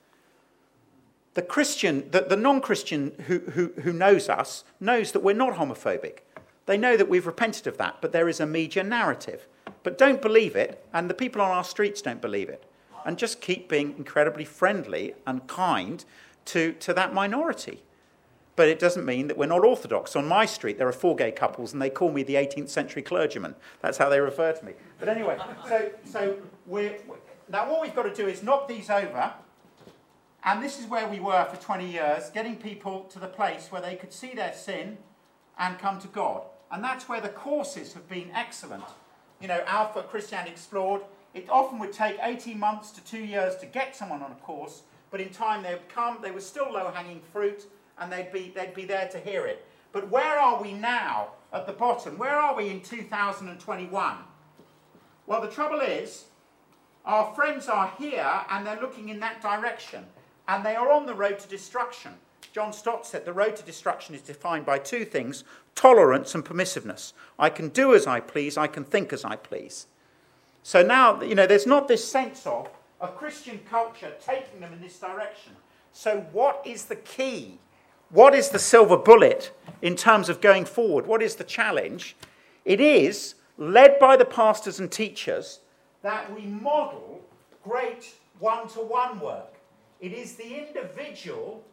[1.33, 5.55] The Christian, the, the non Christian who, who, who knows us, knows that we're not
[5.55, 6.19] homophobic.
[6.67, 9.47] They know that we've repented of that, but there is a media narrative.
[9.83, 12.63] But don't believe it, and the people on our streets don't believe it.
[13.05, 16.03] And just keep being incredibly friendly and kind
[16.45, 17.83] to, to that minority
[18.57, 20.15] but it doesn't mean that we're not orthodox.
[20.15, 23.03] On my street, there are four gay couples, and they call me the 18th century
[23.03, 23.55] clergyman.
[23.81, 24.73] That's how they refer to me.
[24.99, 25.37] But anyway,
[25.69, 26.97] so, so we're,
[27.47, 29.31] now what we've got to do is knock these over,
[30.43, 33.81] and this is where we were for 20 years, getting people to the place where
[33.81, 34.97] they could see their sin
[35.59, 36.41] and come to God.
[36.71, 38.83] And that's where the courses have been excellent.
[39.39, 41.01] You know, Alpha Christianity Explored,
[41.35, 44.81] it often would take 18 months to two years to get someone on a course,
[45.11, 47.67] but in time they would come, they were still low hanging fruit,
[47.99, 49.65] and they'd be, they'd be there to hear it.
[49.91, 52.17] But where are we now at the bottom?
[52.17, 54.17] Where are we in 2021?
[55.25, 56.25] Well, the trouble is,
[57.05, 60.05] our friends are here and they're looking in that direction,
[60.47, 62.13] and they are on the road to destruction.
[62.53, 65.43] John Stott said the road to destruction is defined by two things
[65.75, 67.13] tolerance and permissiveness.
[67.37, 69.85] I can do as I please, I can think as I please.
[70.63, 72.67] So now, you know, there's not this sense of
[72.99, 75.53] a Christian culture taking them in this direction.
[75.93, 77.59] So, what is the key
[78.09, 79.51] what is the silver bullet
[79.81, 81.05] in terms of going forward?
[81.07, 82.15] What is the challenge?
[82.65, 85.59] It is, led by the pastors and teachers,
[86.01, 87.21] that we model
[87.63, 89.55] great one to one work.
[89.99, 91.63] It is the individual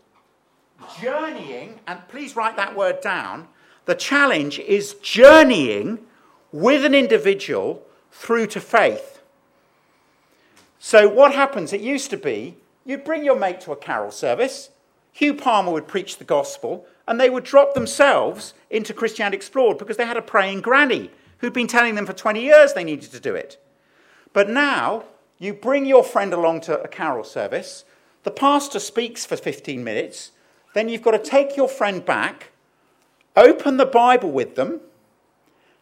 [1.00, 3.48] journeying, and please write that word down.
[3.84, 5.98] The challenge is journeying
[6.52, 9.20] with an individual through to faith.
[10.78, 11.72] So, what happens?
[11.72, 14.70] It used to be you'd bring your mate to a carol service,
[15.14, 19.96] Hugh Palmer would preach the gospel, and they would drop themselves into Christianity Explored because
[19.96, 21.08] they had a praying granny
[21.38, 23.62] who'd been telling them for 20 years they needed to do it.
[24.32, 25.04] But now,
[25.38, 27.84] you bring your friend along to a carol service,
[28.24, 30.32] the pastor speaks for 15 minutes,
[30.74, 32.50] then you've got to take your friend back,
[33.36, 34.80] open the Bible with them,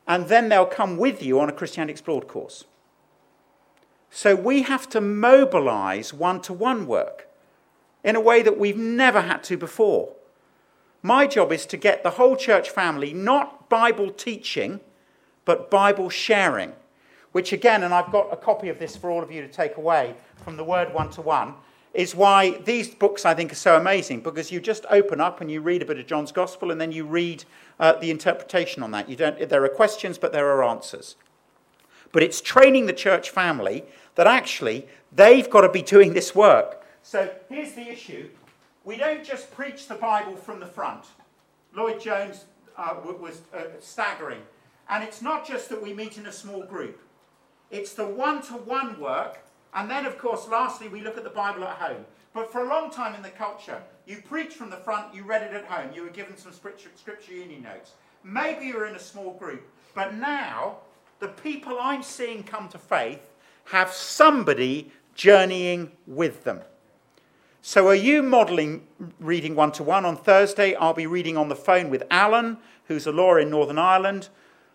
[0.07, 2.65] and then they'll come with you on a Christianity Explored course.
[4.11, 7.29] So we have to mobilize one to one work
[8.05, 10.15] in a way that we've never had to before.
[11.03, 14.81] My job is to get the whole church family not Bible teaching,
[15.45, 16.73] but Bible sharing.
[17.33, 19.77] Which, again, and I've got a copy of this for all of you to take
[19.77, 21.55] away from the Word One to One,
[21.95, 25.51] is why these books I think are so amazing because you just open up and
[25.51, 27.45] you read a bit of John's Gospel and then you read
[27.79, 29.09] uh, the interpretation on that.
[29.09, 31.17] You don't, there are questions, but there are answers.
[32.11, 33.85] But it's training the church family
[34.15, 36.82] that actually they've got to be doing this work.
[37.03, 38.29] So here's the issue.
[38.85, 41.05] We don't just preach the Bible from the front.
[41.75, 42.45] Lloyd Jones
[42.77, 44.43] uh, was uh, staggering.
[44.89, 47.01] And it's not just that we meet in a small group.
[47.71, 49.39] It's the one-to-one work.
[49.75, 52.05] And then, of course, lastly, we look at the Bible at home.
[52.35, 55.43] But for a long time in the culture, you preach from the front, you read
[55.43, 56.91] it at home, you were given some scripture,
[57.33, 57.93] union notes.
[58.25, 59.63] Maybe you were in a small group.
[59.95, 60.79] But now,
[61.21, 63.21] the people I'm seeing come to faith
[63.67, 66.61] have somebody journeying with them.
[67.65, 68.89] So, are you modeling
[69.21, 70.05] reading one to one?
[70.05, 73.79] On Thursday, I'll be reading on the phone with Alan, who's a lawyer in Northern
[73.79, 74.31] Ireland.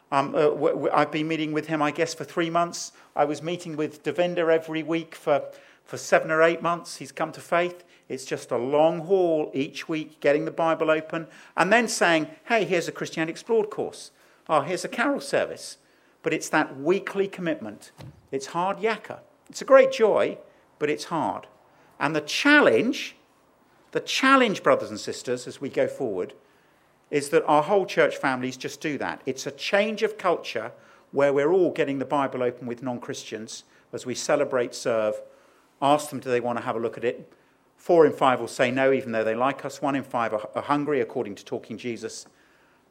[0.09, 2.93] Um, uh, w- w- I've been meeting with him, I guess, for three months.
[3.13, 5.43] I was meeting with Devinder every week for,
[5.83, 6.95] for seven or eight months.
[6.95, 7.83] He's come to faith.
[8.07, 11.27] It's just a long haul each week, getting the Bible open,
[11.57, 14.11] and then saying, hey, here's a Christianity Explored course.
[14.47, 15.77] Oh, here's a carol service.
[16.23, 17.91] But it's that weekly commitment.
[18.31, 19.19] It's hard yakka.
[19.49, 20.37] It's a great joy,
[20.79, 21.47] but it's hard.
[21.99, 23.15] And the challenge,
[23.91, 26.33] the challenge, brothers and sisters, as we go forward,
[27.09, 29.21] is that our whole church families just do that.
[29.25, 30.71] It's a change of culture
[31.11, 35.21] where we're all getting the Bible open with non Christians as we celebrate, serve,
[35.81, 37.31] ask them do they want to have a look at it,
[37.77, 39.81] Four in five will say no, even though they like us.
[39.81, 42.25] One in five are, hungry, according to Talking Jesus.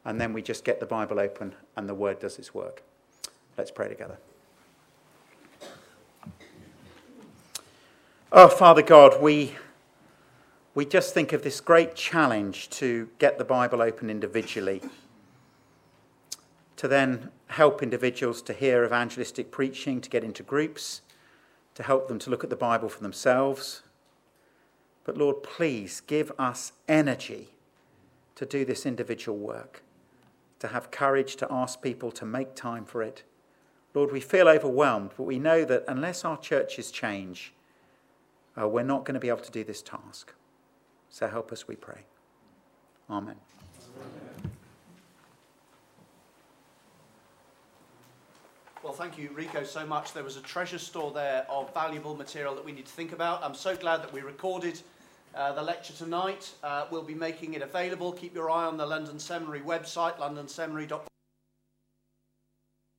[0.05, 2.83] And then we just get the Bible open and the Word does its work.
[3.59, 4.19] Let's pray together.
[8.33, 9.55] Oh, Father God, we,
[10.74, 14.83] we just think of this great challenge to get the Bible open individually,
[16.74, 21.03] to then help individuals to hear evangelistic preaching, to get into groups,
[21.77, 23.83] to help them to look at the Bible for themselves.
[25.05, 27.51] But Lord, please give us energy
[28.35, 29.85] to do this individual work,
[30.59, 33.22] to have courage to ask people to make time for it.
[33.95, 37.53] Lord, we feel overwhelmed, but we know that unless our churches change,
[38.61, 40.33] uh, we're not going to be able to do this task.
[41.11, 42.01] So help us, we pray.
[43.09, 43.37] Amen.
[48.83, 50.13] Well, thank you, Rico, so much.
[50.13, 53.43] There was a treasure store there of valuable material that we need to think about.
[53.43, 54.81] I'm so glad that we recorded
[55.35, 56.53] uh, the lecture tonight.
[56.63, 58.13] Uh, we'll be making it available.
[58.13, 61.16] Keep your eye on the London Seminary website, londonseminary.com.